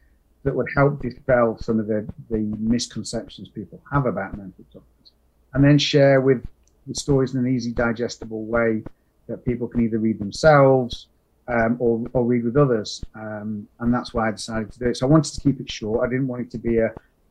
That 0.44 0.54
would 0.54 0.68
help 0.76 1.02
dispel 1.02 1.58
some 1.60 1.80
of 1.80 1.86
the, 1.86 2.06
the 2.30 2.38
misconceptions 2.58 3.48
people 3.48 3.80
have 3.92 4.06
about 4.06 4.36
mental 4.36 4.64
toughness. 4.72 5.12
And 5.54 5.64
then 5.64 5.78
share 5.78 6.20
with 6.20 6.44
the 6.86 6.94
stories 6.94 7.34
in 7.34 7.40
an 7.40 7.52
easy, 7.52 7.72
digestible 7.72 8.44
way 8.44 8.82
that 9.26 9.44
people 9.44 9.68
can 9.68 9.84
either 9.84 9.98
read 9.98 10.18
themselves 10.18 11.08
um, 11.48 11.76
or, 11.80 12.04
or 12.12 12.24
read 12.24 12.44
with 12.44 12.56
others. 12.56 13.02
Um, 13.14 13.66
and 13.80 13.92
that's 13.92 14.12
why 14.12 14.28
I 14.28 14.32
decided 14.32 14.72
to 14.72 14.78
do 14.78 14.86
it. 14.86 14.96
So 14.98 15.06
I 15.06 15.10
wanted 15.10 15.34
to 15.34 15.40
keep 15.40 15.60
it 15.60 15.70
short. 15.70 16.06
I 16.06 16.10
didn't 16.10 16.28
want 16.28 16.42
it 16.42 16.50
to 16.52 16.58
be 16.58 16.78
a 16.78 16.90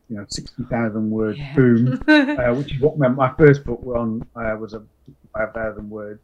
you 0.09 0.15
know 0.15 0.25
60,000 0.29 1.09
word 1.09 1.37
yeah. 1.37 1.55
boom, 1.55 2.01
uh, 2.07 2.53
which 2.53 2.73
is 2.73 2.81
what 2.81 2.97
meant 2.97 3.15
my 3.15 3.33
first 3.37 3.65
book 3.65 3.81
on 3.85 4.25
uh, 4.35 4.55
was 4.57 4.73
a 4.73 4.83
55,000 5.37 5.89
word. 5.89 6.19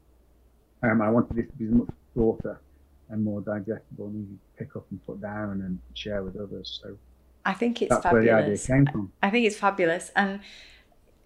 Um, 0.82 1.02
I 1.02 1.10
wanted 1.10 1.38
this 1.38 1.48
to 1.48 1.54
be 1.54 1.66
much 1.66 1.88
shorter 2.14 2.60
and 3.10 3.24
more 3.24 3.42
digestible 3.42 4.08
and 4.08 4.26
easy 4.26 4.36
to 4.36 4.64
pick 4.64 4.76
up 4.76 4.86
and 4.92 5.06
put 5.06 5.22
down 5.22 5.62
and 5.62 5.80
share 5.94 6.24
with 6.24 6.36
others. 6.36 6.80
So 6.84 6.98
I 7.46 7.54
think 7.54 7.82
it's 7.82 7.90
that's 7.90 8.04
fabulous. 8.04 8.26
where 8.26 8.42
the 8.42 8.44
idea 8.44 8.58
came 8.58 8.86
from. 8.86 9.12
I 9.22 9.30
think 9.30 9.46
it's 9.46 9.56
fabulous. 9.56 10.12
And, 10.16 10.40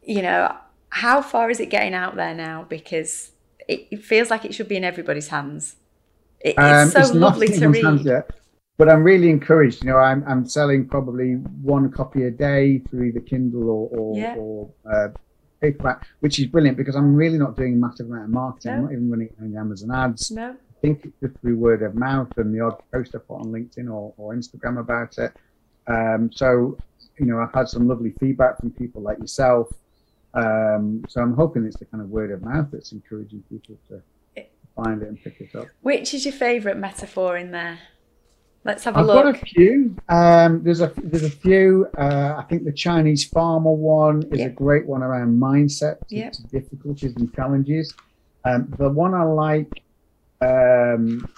you 0.03 0.21
know, 0.21 0.55
how 0.89 1.21
far 1.21 1.49
is 1.49 1.59
it 1.59 1.67
getting 1.67 1.93
out 1.93 2.15
there 2.15 2.33
now? 2.35 2.65
Because 2.69 3.31
it, 3.67 3.87
it 3.91 4.03
feels 4.03 4.29
like 4.29 4.45
it 4.45 4.53
should 4.53 4.67
be 4.67 4.75
in 4.75 4.83
everybody's 4.83 5.29
hands. 5.29 5.77
It, 6.39 6.55
it's 6.57 6.59
um, 6.59 6.89
so 6.89 6.99
it's 6.99 7.13
lovely 7.13 7.47
to 7.47 7.67
read. 7.67 8.05
Yet, 8.05 8.29
but 8.77 8.89
I'm 8.89 9.03
really 9.03 9.29
encouraged. 9.29 9.83
You 9.83 9.91
know, 9.91 9.97
I'm 9.97 10.23
I'm 10.27 10.47
selling 10.47 10.87
probably 10.87 11.33
one 11.33 11.91
copy 11.91 12.23
a 12.23 12.31
day 12.31 12.79
through 12.89 13.05
either 13.05 13.21
Kindle 13.21 13.69
or 13.69 13.89
or, 13.89 14.17
yeah. 14.17 14.35
or 14.37 14.69
uh, 14.89 15.07
which 16.19 16.39
is 16.39 16.45
brilliant 16.47 16.77
because 16.77 16.95
I'm 16.95 17.15
really 17.15 17.37
not 17.37 17.55
doing 17.55 17.73
a 17.73 17.77
massive 17.77 18.07
amount 18.07 18.25
of 18.25 18.29
marketing. 18.29 18.71
No. 18.71 18.77
I'm 18.77 18.83
not 18.83 18.91
even 18.91 19.09
running 19.09 19.29
any 19.41 19.57
Amazon 19.57 19.91
ads. 19.91 20.31
No. 20.31 20.51
I 20.51 20.79
think 20.81 21.05
it's 21.05 21.19
just 21.21 21.41
through 21.41 21.57
word 21.57 21.81
of 21.81 21.95
mouth 21.95 22.31
and 22.37 22.53
the 22.53 22.63
odd 22.63 22.81
post 22.93 23.15
I 23.15 23.19
put 23.19 23.39
on 23.39 23.47
LinkedIn 23.47 23.91
or, 23.91 24.13
or 24.17 24.35
Instagram 24.35 24.79
about 24.79 25.17
it. 25.17 25.33
Um, 25.87 26.29
so, 26.31 26.77
you 27.17 27.25
know, 27.25 27.39
I've 27.39 27.53
had 27.53 27.67
some 27.67 27.87
lovely 27.87 28.13
feedback 28.19 28.59
from 28.59 28.71
people 28.71 29.01
like 29.01 29.17
yourself. 29.19 29.69
Um, 30.33 31.03
so 31.07 31.21
I'm 31.21 31.33
hoping 31.33 31.65
it's 31.65 31.77
the 31.77 31.85
kind 31.85 32.03
of 32.03 32.09
word 32.09 32.31
of 32.31 32.43
mouth 32.43 32.67
that's 32.71 32.91
encouraging 32.91 33.43
people 33.49 33.75
to 33.89 34.01
find 34.75 35.01
it 35.01 35.07
and 35.07 35.21
pick 35.23 35.41
it 35.41 35.55
up. 35.55 35.67
Which 35.81 36.13
is 36.13 36.25
your 36.25 36.33
favourite 36.33 36.77
metaphor 36.77 37.37
in 37.37 37.51
there? 37.51 37.79
Let's 38.63 38.83
have 38.83 38.95
a 38.95 38.99
I've 38.99 39.05
look. 39.05 39.25
I've 39.25 39.33
got 39.33 39.41
a 39.41 39.45
few. 39.45 39.95
Um, 40.09 40.63
there's 40.63 40.81
a 40.81 40.91
there's 40.97 41.23
a 41.23 41.29
few. 41.29 41.87
Uh, 41.97 42.35
I 42.37 42.43
think 42.49 42.65
the 42.65 42.73
Chinese 42.73 43.25
farmer 43.25 43.71
one 43.71 44.23
is 44.31 44.39
yep. 44.39 44.51
a 44.51 44.53
great 44.53 44.85
one 44.85 45.03
around 45.03 45.39
mindset, 45.39 45.97
yep. 46.09 46.33
difficulties 46.51 47.15
and 47.15 47.33
challenges. 47.33 47.93
Um, 48.43 48.73
the 48.77 48.89
one 48.89 49.13
I 49.13 49.23
like 49.23 49.83
um, 50.41 51.29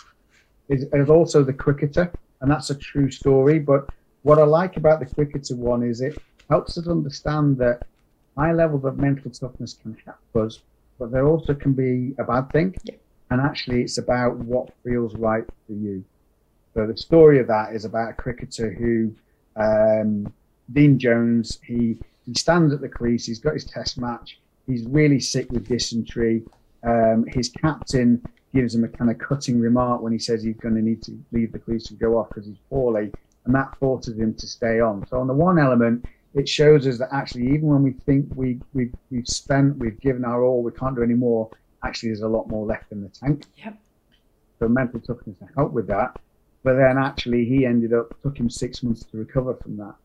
is, 0.69 0.85
is 0.91 1.09
also 1.09 1.43
the 1.43 1.53
cricketer, 1.53 2.11
and 2.41 2.49
that's 2.49 2.69
a 2.69 2.75
true 2.75 3.11
story. 3.11 3.59
But 3.59 3.89
what 4.23 4.39
I 4.39 4.43
like 4.43 4.77
about 4.77 4.99
the 4.99 5.05
cricketer 5.05 5.55
one 5.55 5.83
is 5.83 6.01
it 6.01 6.17
helps 6.49 6.77
us 6.77 6.87
understand 6.87 7.57
that 7.59 7.83
high 8.35 8.53
levels 8.53 8.85
of 8.85 8.97
mental 8.97 9.29
toughness 9.29 9.73
can 9.73 9.95
help 10.05 10.45
us, 10.47 10.61
but 10.97 11.11
there 11.11 11.27
also 11.27 11.53
can 11.53 11.73
be 11.73 12.15
a 12.17 12.23
bad 12.23 12.51
thing. 12.51 12.75
Yep 12.83 12.99
and 13.29 13.41
actually 13.41 13.83
it's 13.83 13.97
about 13.97 14.35
what 14.37 14.69
feels 14.83 15.15
right 15.15 15.45
for 15.67 15.73
you. 15.73 16.03
So 16.79 16.87
the 16.87 16.95
story 16.95 17.39
of 17.39 17.47
that 17.47 17.75
is 17.75 17.83
about 17.83 18.11
a 18.11 18.13
cricketer 18.13 18.71
who, 18.71 19.13
um, 19.57 20.31
Dean 20.71 20.97
Jones, 20.97 21.59
he, 21.61 21.97
he 22.25 22.33
stands 22.35 22.73
at 22.73 22.79
the 22.79 22.87
crease, 22.87 23.25
he's 23.25 23.39
got 23.39 23.53
his 23.53 23.65
test 23.65 23.99
match, 23.99 24.39
he's 24.65 24.85
really 24.85 25.19
sick 25.19 25.51
with 25.51 25.67
dysentery. 25.67 26.41
Um, 26.83 27.25
his 27.27 27.49
captain 27.49 28.23
gives 28.53 28.73
him 28.73 28.85
a 28.85 28.87
kind 28.87 29.11
of 29.11 29.17
cutting 29.17 29.59
remark 29.59 30.01
when 30.01 30.13
he 30.13 30.19
says 30.19 30.41
he's 30.41 30.55
going 30.55 30.75
to 30.75 30.81
need 30.81 31.03
to 31.03 31.19
leave 31.33 31.51
the 31.51 31.59
crease 31.59 31.89
and 31.89 31.99
go 31.99 32.17
off 32.17 32.29
because 32.29 32.45
he's 32.45 32.59
poorly, 32.69 33.11
and 33.43 33.53
that 33.53 33.75
forces 33.77 34.17
him 34.17 34.33
to 34.35 34.47
stay 34.47 34.79
on. 34.79 35.05
So 35.09 35.19
on 35.19 35.27
the 35.27 35.33
one 35.33 35.59
element, 35.59 36.05
it 36.33 36.47
shows 36.47 36.87
us 36.87 36.97
that 36.99 37.09
actually, 37.11 37.47
even 37.47 37.63
when 37.63 37.83
we 37.83 37.91
think 37.91 38.29
we, 38.35 38.61
we, 38.73 38.89
we've 39.11 39.27
spent, 39.27 39.79
we've 39.79 39.99
given 39.99 40.23
our 40.23 40.43
all, 40.43 40.63
we 40.63 40.71
can't 40.71 40.95
do 40.95 41.03
any 41.03 41.13
more, 41.13 41.49
actually 41.83 42.11
there's 42.11 42.21
a 42.21 42.29
lot 42.29 42.47
more 42.47 42.65
left 42.65 42.93
in 42.93 43.01
the 43.01 43.09
tank. 43.09 43.43
Yep. 43.57 43.77
So 44.59 44.69
mental 44.69 45.01
toughness 45.01 45.35
to 45.39 45.47
help 45.57 45.73
with 45.73 45.87
that. 45.87 46.15
But 46.63 46.75
then 46.75 46.97
actually 46.97 47.45
he 47.45 47.65
ended 47.65 47.93
up 47.93 48.21
took 48.21 48.37
him 48.37 48.49
six 48.49 48.83
months 48.83 49.03
to 49.05 49.17
recover 49.17 49.53
from 49.55 49.77
that. 49.77 49.95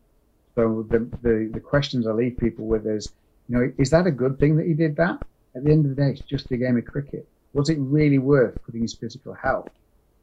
So 0.55 0.85
the 0.89 0.99
the, 1.21 1.49
the 1.53 1.59
questions 1.59 2.07
I 2.07 2.11
leave 2.11 2.37
people 2.37 2.65
with 2.65 2.85
is, 2.87 3.11
you 3.49 3.57
know, 3.57 3.71
is 3.77 3.89
that 3.89 4.07
a 4.07 4.11
good 4.11 4.39
thing 4.39 4.55
that 4.57 4.65
he 4.65 4.73
did 4.73 4.95
that? 4.97 5.21
At 5.55 5.63
the 5.63 5.71
end 5.71 5.85
of 5.85 5.95
the 5.95 6.01
day, 6.01 6.11
it's 6.11 6.21
just 6.21 6.51
a 6.51 6.57
game 6.57 6.77
of 6.77 6.85
cricket. 6.85 7.27
Was 7.53 7.69
it 7.69 7.77
really 7.79 8.17
worth 8.19 8.57
putting 8.65 8.81
his 8.81 8.93
physical 8.93 9.33
health 9.33 9.69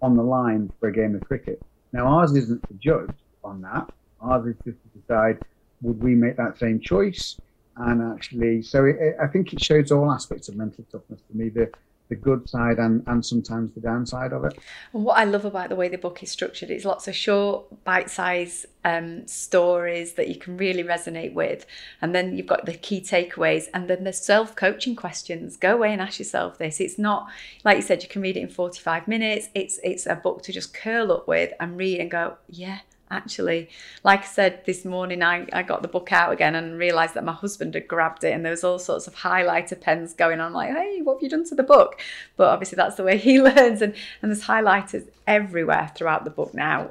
on 0.00 0.16
the 0.16 0.22
line 0.22 0.70
for 0.78 0.88
a 0.88 0.92
game 0.92 1.14
of 1.14 1.22
cricket? 1.22 1.62
Now 1.92 2.06
ours 2.06 2.34
isn't 2.34 2.66
to 2.68 2.74
judge 2.74 3.14
on 3.44 3.62
that. 3.62 3.90
Ours 4.20 4.46
is 4.46 4.56
just 4.64 4.78
to 4.82 4.98
decide 4.98 5.38
would 5.82 6.02
we 6.02 6.14
make 6.14 6.36
that 6.36 6.58
same 6.58 6.78
choice? 6.80 7.36
and 7.76 8.12
actually, 8.12 8.62
so 8.62 8.84
it, 8.84 9.16
I 9.22 9.26
think 9.26 9.52
it 9.52 9.62
shows 9.62 9.90
all 9.90 10.10
aspects 10.12 10.48
of 10.48 10.56
mental 10.56 10.84
toughness 10.90 11.20
to 11.30 11.36
me. 11.36 11.48
The 11.48 11.70
the 12.12 12.20
good 12.28 12.42
side 12.54 12.78
and, 12.84 13.02
and 13.06 13.24
sometimes 13.32 13.72
the 13.72 13.80
downside 13.80 14.32
of 14.32 14.44
it. 14.44 14.54
What 14.92 15.16
I 15.22 15.24
love 15.24 15.46
about 15.46 15.68
the 15.70 15.76
way 15.80 15.88
the 15.88 16.04
book 16.06 16.22
is 16.22 16.30
structured 16.30 16.70
is 16.70 16.84
lots 16.84 17.08
of 17.08 17.14
short, 17.26 17.84
bite-sized 17.84 18.66
um, 18.84 19.26
stories 19.26 20.08
that 20.14 20.28
you 20.28 20.38
can 20.44 20.56
really 20.64 20.84
resonate 20.94 21.32
with, 21.32 21.64
and 22.00 22.14
then 22.14 22.36
you've 22.36 22.52
got 22.54 22.66
the 22.66 22.74
key 22.74 23.00
takeaways, 23.00 23.64
and 23.72 23.88
then 23.88 24.04
the 24.04 24.12
self-coaching 24.12 24.96
questions. 24.96 25.56
Go 25.56 25.72
away 25.74 25.92
and 25.92 26.02
ask 26.02 26.18
yourself 26.18 26.58
this. 26.58 26.80
It's 26.80 26.98
not 26.98 27.20
like 27.64 27.76
you 27.76 27.82
said 27.82 28.02
you 28.02 28.08
can 28.08 28.22
read 28.22 28.36
it 28.36 28.40
in 28.40 28.48
forty-five 28.48 29.08
minutes. 29.08 29.48
It's 29.54 29.78
it's 29.82 30.06
a 30.06 30.16
book 30.16 30.42
to 30.44 30.52
just 30.52 30.74
curl 30.74 31.12
up 31.12 31.26
with 31.26 31.50
and 31.60 31.78
read 31.78 32.00
and 32.00 32.10
go, 32.10 32.36
yeah, 32.48 32.80
actually. 33.12 33.68
Like 34.02 34.22
I 34.22 34.26
said 34.26 34.64
this 34.64 34.84
morning, 34.84 35.22
I, 35.22 35.46
I 35.52 35.62
got 35.62 35.82
the 35.82 35.88
book 35.88 36.12
out 36.12 36.32
again 36.32 36.54
and 36.54 36.78
realised 36.78 37.14
that 37.14 37.24
my 37.24 37.32
husband 37.32 37.74
had 37.74 37.86
grabbed 37.86 38.24
it 38.24 38.32
and 38.32 38.44
there 38.44 38.50
was 38.50 38.64
all 38.64 38.78
sorts 38.78 39.06
of 39.06 39.14
highlighter 39.14 39.80
pens 39.80 40.14
going 40.14 40.40
on. 40.40 40.52
Like, 40.52 40.70
hey, 40.70 41.00
what 41.02 41.16
have 41.16 41.22
you 41.22 41.28
done 41.28 41.44
to 41.48 41.54
the 41.54 41.62
book? 41.62 42.00
But 42.36 42.48
obviously 42.48 42.76
that's 42.76 42.96
the 42.96 43.04
way 43.04 43.18
he 43.18 43.40
learns. 43.40 43.82
And, 43.82 43.94
and 44.22 44.30
there's 44.30 44.44
highlighters 44.44 45.06
everywhere 45.26 45.92
throughout 45.94 46.24
the 46.24 46.30
book 46.30 46.54
now 46.54 46.88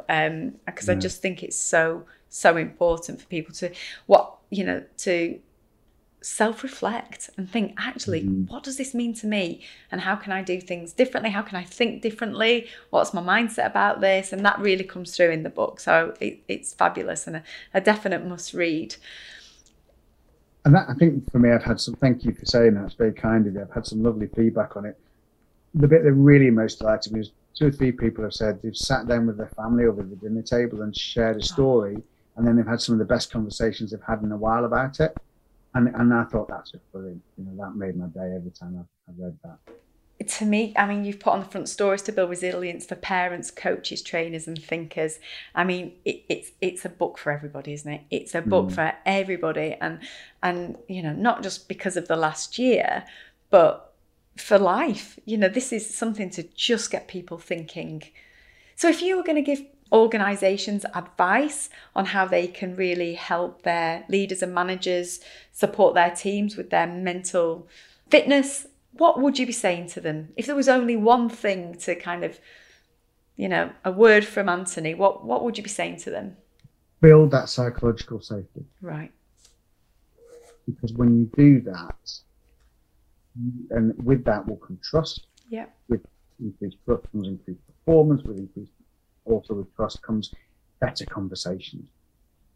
because 0.66 0.90
um, 0.90 0.98
I 0.98 1.00
just 1.00 1.22
think 1.22 1.44
it's 1.44 1.58
so, 1.58 2.06
so 2.30 2.56
important 2.56 3.20
for 3.20 3.28
people 3.28 3.54
to, 3.56 3.74
what, 4.06 4.38
you 4.50 4.64
know, 4.64 4.84
to 5.00 5.40
self 6.22 6.62
reflect 6.62 7.30
and 7.36 7.50
think, 7.50 7.74
actually, 7.80 8.24
mm. 8.24 8.50
what 8.50 8.64
does 8.64 8.78
this 8.78 8.94
mean 8.94 9.14
to 9.16 9.28
me? 9.28 9.62
And 9.92 10.02
how 10.02 10.16
can 10.16 10.32
I 10.32 10.44
do 10.44 10.62
things 10.62 10.94
differently? 10.94 11.32
How 11.32 11.42
can 11.42 11.58
I 11.58 11.64
think 11.64 12.02
differently? 12.02 12.68
What's 12.92 13.14
my 13.14 13.22
mindset 13.22 13.66
about 13.66 14.02
this? 14.02 14.32
And 14.32 14.46
that 14.46 14.60
really 14.60 14.84
comes 14.84 15.16
through 15.16 15.32
in 15.32 15.44
the 15.44 15.50
book. 15.50 15.80
So 15.80 16.14
it, 16.20 16.44
it's 16.48 16.74
fabulous 16.74 17.28
and 17.28 17.38
a, 17.38 17.44
a, 17.74 17.82
definite 17.82 18.26
must 18.26 18.54
read. 18.54 18.96
And 20.64 20.76
that, 20.76 20.88
I 20.90 20.94
think 20.94 21.30
for 21.32 21.40
me, 21.40 21.52
I've 21.52 21.64
had 21.64 21.80
some, 21.80 21.96
thank 21.96 22.24
you 22.24 22.34
for 22.34 22.46
saying 22.46 22.76
that. 22.76 22.86
It's 22.86 22.94
very 22.94 23.14
kind 23.14 23.48
of 23.48 23.56
you. 23.56 23.62
I've 23.62 23.74
had 23.74 23.88
some 23.88 24.04
lovely 24.04 24.28
feedback 24.28 24.78
on 24.78 24.86
it. 24.86 25.00
The 25.74 25.88
bit 25.88 26.04
that 26.04 26.14
really 26.14 26.52
most 26.52 26.80
delighted 26.80 27.14
me 27.14 27.20
was 27.20 27.32
two 27.56 27.68
or 27.68 27.72
three 27.72 27.92
people 27.92 28.24
have 28.24 28.34
said 28.34 28.62
they've 28.62 28.78
sat 28.78 29.08
down 29.08 29.26
with 29.26 29.38
their 29.38 29.50
family 29.50 29.86
over 29.86 30.04
the 30.04 30.16
dinner 30.18 30.44
table 30.44 30.84
and 30.84 30.96
shared 30.96 31.38
a 31.38 31.44
story. 31.44 31.96
Oh. 31.98 32.04
And 32.36 32.48
then 32.48 32.56
they've 32.56 32.68
had 32.68 32.80
some 32.80 32.94
of 32.94 33.00
the 33.00 33.06
best 33.06 33.32
conversations 33.32 33.90
they've 33.90 34.00
had 34.08 34.22
in 34.22 34.32
a 34.32 34.38
while 34.38 34.66
about 34.66 35.00
it 35.00 35.18
and 35.74 35.88
and 35.96 36.14
I 36.14 36.24
thought 36.26 36.48
that's 36.50 36.72
just 36.72 36.92
brilliant. 36.92 37.22
You 37.38 37.46
know, 37.46 37.66
that 37.66 37.76
made 37.76 37.96
my 37.96 38.08
day 38.08 38.34
every 38.36 38.52
time 38.52 38.78
I, 38.78 39.12
I 39.12 39.14
read 39.18 39.38
that. 39.44 39.58
To 40.28 40.46
me, 40.46 40.72
I 40.78 40.86
mean, 40.86 41.04
you've 41.04 41.20
put 41.20 41.34
on 41.34 41.40
the 41.40 41.48
front 41.48 41.68
stories 41.68 42.04
to 42.04 42.12
build 42.12 42.30
resilience 42.30 42.86
for 42.86 42.94
parents, 42.94 43.50
coaches, 43.50 44.04
trainers, 44.04 44.48
and 44.48 44.64
thinkers. 44.64 45.20
I 45.56 45.64
mean, 45.64 45.94
it, 46.06 46.24
it's 46.30 46.52
it's 46.62 46.86
a 46.86 46.90
book 46.90 47.18
for 47.18 47.32
everybody, 47.32 47.74
isn't 47.74 47.92
it? 47.92 48.02
It's 48.12 48.36
a 48.36 48.42
book 48.42 48.68
mm. 48.68 48.76
for 48.76 48.94
everybody, 49.06 49.78
and 49.82 50.00
and 50.44 50.78
you 50.88 51.02
know, 51.02 51.14
not 51.14 51.42
just 51.42 51.68
because 51.68 51.98
of 51.98 52.08
the 52.08 52.16
last 52.16 52.60
year, 52.60 53.06
but 53.50 53.94
for 54.38 54.60
life. 54.60 55.18
You 55.26 55.38
know, 55.38 55.50
this 55.50 55.74
is 55.74 55.92
something 55.92 56.30
to 56.32 56.44
just 56.44 56.92
get 56.92 57.08
people 57.08 57.38
thinking. 57.38 58.04
So, 58.76 58.90
if 58.90 59.02
you 59.02 59.18
were 59.18 59.24
going 59.24 59.36
to 59.38 59.42
give 59.42 59.64
organizations 59.92 60.86
advice 60.94 61.70
on 61.96 62.06
how 62.06 62.26
they 62.26 62.48
can 62.48 62.76
really 62.76 63.14
help 63.16 63.64
their 63.64 64.06
leaders 64.10 64.42
and 64.42 64.54
managers 64.54 65.20
support 65.52 65.94
their 65.96 66.12
teams 66.12 66.56
with 66.56 66.70
their 66.70 66.88
mental 66.88 67.68
fitness, 68.10 68.68
what 68.94 69.22
would 69.22 69.38
you 69.40 69.46
be 69.46 69.52
saying 69.52 69.88
to 69.88 70.02
them? 70.02 70.30
If 70.36 70.46
there 70.46 70.56
was 70.56 70.70
only 70.70 70.96
one 70.96 71.30
thing 71.30 71.76
to 71.80 71.96
kind 71.96 72.24
of, 72.24 72.40
you 73.36 73.50
know, 73.50 73.72
a 73.84 73.92
word 73.92 74.26
from 74.26 74.50
Anthony, 74.50 74.94
what, 74.94 75.26
what 75.26 75.44
would 75.44 75.58
you 75.58 75.64
be 75.64 75.70
saying 75.70 75.98
to 75.98 76.10
them? 76.10 76.38
Build 77.02 77.32
that 77.32 77.50
psychological 77.50 78.22
safety. 78.22 78.66
Right. 78.82 79.12
Because 80.66 80.94
when 80.94 81.20
you 81.20 81.32
do 81.36 81.62
that, 81.72 81.96
and 83.72 84.06
with 84.06 84.24
that 84.26 84.48
will 84.48 84.58
come 84.58 84.80
trust. 84.84 85.28
Yeah. 85.50 85.66
With 85.88 86.06
increased 86.40 86.78
trust 86.86 87.04
comes 87.12 87.28
increased 87.28 87.62
performance, 87.68 88.24
with 88.24 88.38
increased 88.38 88.72
also 89.26 89.54
with 89.54 89.76
trust 89.76 90.02
comes 90.02 90.34
better 90.80 91.06
conversations. 91.06 91.90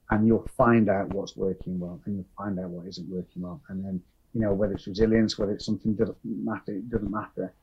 And 0.10 0.28
you'll 0.28 0.48
find 0.56 0.90
out 0.90 1.10
what's 1.14 1.36
working 1.36 1.80
well 1.80 2.00
and 2.06 2.16
you'll 2.18 2.26
find 2.38 2.60
out 2.60 2.70
what 2.70 2.88
isn't 2.88 3.10
working 3.10 3.42
well. 3.42 3.62
And 3.70 3.84
then, 3.84 4.02
you 4.34 4.42
know, 4.42 4.54
whether 4.54 4.74
it's 4.74 4.86
resilience, 4.86 5.38
whether 5.38 5.54
it's 5.54 5.66
something 5.66 5.96
doesn't 5.96 6.18
matter, 6.24 6.74
it 6.74 6.90
doesn't 6.90 7.12
matter. 7.12 7.54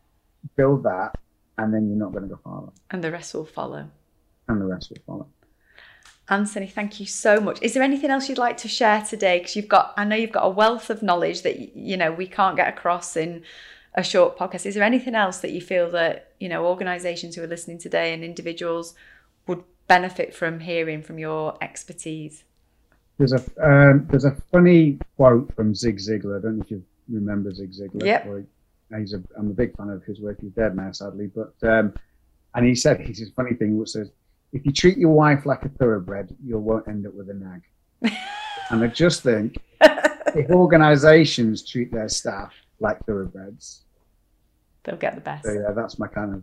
Build 0.57 0.83
that 0.83 1.17
and 1.59 1.73
then 1.73 1.88
you're 1.88 1.99
not 1.99 2.12
going 2.12 2.25
to 2.25 2.35
go 2.35 2.41
far. 2.43 2.73
And 2.91 3.05
the 3.05 3.12
rest 3.12 3.35
will 3.35 3.45
follow. 3.45 3.88
And 4.49 4.61
the 4.61 4.67
rest 4.67 4.91
will 4.91 5.03
follow. 5.07 5.27
Anthony, 6.29 6.67
thank 6.67 7.01
you 7.01 7.07
so 7.07 7.41
much. 7.41 7.61
Is 7.62 7.75
there 7.75 7.83
anything 7.83 8.11
else 8.11 8.29
you'd 8.29 8.38
like 8.38 8.57
to 8.59 8.69
share 8.69 9.03
today? 9.03 9.38
Because 9.38 9.57
you've 9.57 9.69
got, 9.69 9.93
I 9.97 10.05
know 10.05 10.17
you've 10.17 10.33
got 10.33 10.47
a 10.47 10.51
wealth 10.51 10.88
of 10.88 11.03
knowledge 11.03 11.43
that 11.43 11.77
you 11.77 11.97
know 11.97 12.12
we 12.12 12.27
can't 12.27 12.57
get 12.57 12.69
across 12.69 13.17
in 13.17 13.43
a 13.94 14.02
short 14.02 14.38
podcast. 14.38 14.66
Is 14.66 14.74
there 14.74 14.85
anything 14.85 15.14
else 15.14 15.38
that 15.38 15.52
you 15.52 15.61
feel 15.61 15.90
that 15.90 16.33
you 16.40 16.48
know 16.48 16.66
organisations 16.66 17.37
who 17.37 17.42
are 17.42 17.46
listening 17.46 17.78
today 17.78 18.12
and 18.12 18.24
individuals 18.24 18.94
would 19.46 19.62
benefit 19.88 20.35
from 20.35 20.61
hearing 20.61 21.02
from 21.02 21.18
your 21.18 21.57
expertise? 21.61 22.44
There's 23.18 23.33
a 23.33 23.42
um, 23.62 24.07
there's 24.11 24.24
a 24.24 24.37
funny 24.50 24.98
quote 25.16 25.55
from 25.55 25.74
Zig 25.74 25.98
Ziglar. 25.98 26.38
I 26.38 26.42
don't 26.42 26.59
know 26.59 26.64
if 26.64 26.70
you 26.70 26.83
remember 27.09 27.52
Zig 27.52 27.72
Ziglar. 27.72 28.05
Yep. 28.05 28.46
He's 28.98 29.14
a, 29.14 29.22
I'm 29.38 29.50
a 29.50 29.55
big 29.55 29.74
fan 29.76 29.88
of 29.88 30.05
his 30.05 30.20
work. 30.20 30.38
He's 30.40 30.50
dead 30.50 30.76
now, 30.76 30.92
sadly. 30.92 31.31
But 31.35 31.55
um, 31.62 31.94
and 32.55 32.66
he 32.66 32.74
said 32.74 33.00
he's 33.00 33.22
a 33.22 33.33
funny 33.33 33.55
thing 33.55 33.78
which 33.78 33.90
says, 33.90 34.11
if 34.52 34.66
you 34.66 34.72
treat 34.72 34.98
your 34.98 35.11
wife 35.11 35.46
like 35.46 35.64
a 35.64 35.70
thoroughbred, 35.70 36.35
you 36.44 36.59
won't 36.59 36.87
end 36.88 37.07
up 37.07 37.14
with 37.14 37.31
a 37.31 37.35
nag. 37.35 37.62
and 38.70 38.85
I 38.85 38.88
just 38.88 39.22
think 39.22 39.57
if 39.85 40.50
organisations 40.50 41.66
treat 41.66 41.90
their 41.90 42.09
staff 42.09 42.52
like 42.83 43.05
thoroughbreds, 43.07 43.83
they'll 44.85 44.97
get 44.97 45.14
the 45.14 45.21
best. 45.21 45.45
So 45.45 45.53
yeah, 45.53 45.73
that's 45.75 45.99
my 45.99 46.09
kind 46.09 46.35
of 46.35 46.42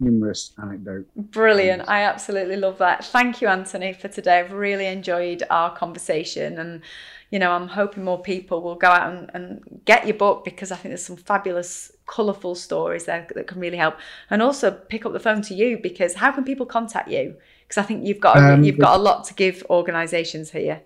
humorous 0.00 0.52
anecdote. 0.60 1.06
Brilliant. 1.14 1.88
I 1.88 2.02
absolutely 2.02 2.56
love 2.56 2.78
that. 2.78 3.04
Thank 3.04 3.40
you, 3.40 3.48
Anthony, 3.48 3.92
for 3.92 4.08
today. 4.08 4.40
I've 4.40 4.52
really 4.52 4.86
enjoyed 4.86 5.44
our 5.50 5.76
conversation. 5.76 6.58
And, 6.58 6.82
you 7.30 7.38
know, 7.38 7.52
I'm 7.52 7.68
hoping 7.68 8.04
more 8.04 8.20
people 8.20 8.60
will 8.60 8.74
go 8.74 8.88
out 8.88 9.12
and, 9.12 9.30
and 9.34 9.82
get 9.84 10.06
your 10.06 10.16
book 10.16 10.44
because 10.44 10.72
I 10.72 10.76
think 10.76 10.90
there's 10.90 11.06
some 11.06 11.16
fabulous, 11.16 11.92
colourful 12.06 12.54
stories 12.56 13.04
there 13.04 13.26
that 13.34 13.46
can 13.46 13.60
really 13.60 13.76
help. 13.76 13.96
And 14.30 14.42
also 14.42 14.70
pick 14.70 15.06
up 15.06 15.12
the 15.12 15.20
phone 15.20 15.42
to 15.42 15.54
you 15.54 15.78
because 15.78 16.14
how 16.14 16.32
can 16.32 16.44
people 16.44 16.66
contact 16.66 17.08
you? 17.08 17.36
Because 17.62 17.78
I 17.82 17.86
think 17.86 18.04
you've 18.04 18.20
got 18.20 18.36
a, 18.36 18.54
um, 18.54 18.64
you've 18.64 18.78
got 18.78 18.98
a 18.98 19.02
lot 19.02 19.24
to 19.26 19.34
give 19.34 19.64
organisations 19.70 20.50
here. 20.50 20.82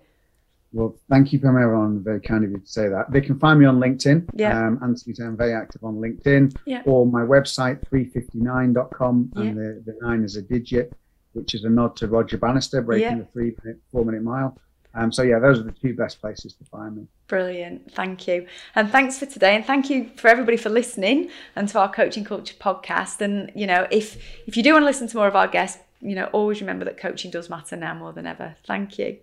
Well, 0.71 0.95
thank 1.09 1.33
you, 1.33 1.39
Pamela, 1.39 1.89
very 1.99 2.21
kind 2.21 2.43
of 2.43 2.51
you 2.51 2.59
to 2.59 2.67
say 2.67 2.89
that. 2.89 3.11
They 3.11 3.21
can 3.21 3.39
find 3.39 3.59
me 3.59 3.65
on 3.65 3.79
LinkedIn. 3.79 4.29
Yeah. 4.35 4.67
Um, 4.67 4.79
Anthony 4.83 5.15
I'm 5.25 5.35
very 5.35 5.53
active 5.53 5.83
on 5.83 5.95
LinkedIn. 5.95 6.55
Yeah. 6.65 6.83
Or 6.85 7.07
my 7.07 7.21
website, 7.21 7.83
359.com. 7.89 9.31
And 9.35 9.45
yeah. 9.45 9.51
the, 9.53 9.83
the 9.85 9.97
nine 10.01 10.23
is 10.23 10.35
a 10.35 10.41
digit, 10.41 10.93
which 11.33 11.55
is 11.55 11.63
a 11.63 11.69
nod 11.69 11.95
to 11.97 12.07
Roger 12.07 12.37
Bannister 12.37 12.81
breaking 12.81 13.09
yeah. 13.09 13.17
the 13.17 13.25
three 13.33 13.55
minute, 13.63 13.81
four 13.91 14.05
minute 14.05 14.21
mile. 14.21 14.57
Um, 14.95 15.11
so 15.11 15.21
yeah, 15.21 15.39
those 15.39 15.59
are 15.59 15.63
the 15.63 15.71
two 15.71 15.95
best 15.95 16.19
places 16.19 16.53
to 16.55 16.65
find 16.65 16.97
me. 16.97 17.07
Brilliant. 17.27 17.91
Thank 17.93 18.27
you. 18.27 18.47
And 18.75 18.91
thanks 18.91 19.19
for 19.19 19.27
today. 19.27 19.55
And 19.55 19.65
thank 19.65 19.89
you 19.89 20.09
for 20.15 20.27
everybody 20.27 20.57
for 20.57 20.69
listening 20.69 21.29
and 21.55 21.67
to 21.69 21.79
our 21.79 21.91
coaching 21.91 22.23
culture 22.23 22.55
podcast. 22.55 23.21
And 23.21 23.51
you 23.55 23.67
know, 23.67 23.87
if 23.91 24.17
if 24.47 24.57
you 24.57 24.63
do 24.63 24.73
want 24.73 24.83
to 24.83 24.87
listen 24.87 25.07
to 25.07 25.17
more 25.17 25.27
of 25.27 25.35
our 25.35 25.47
guests, 25.47 25.79
you 26.01 26.15
know, 26.15 26.25
always 26.25 26.59
remember 26.59 26.85
that 26.85 26.97
coaching 26.97 27.29
does 27.29 27.49
matter 27.49 27.75
now 27.75 27.93
more 27.93 28.13
than 28.13 28.25
ever. 28.25 28.55
Thank 28.65 28.97
you. 28.97 29.19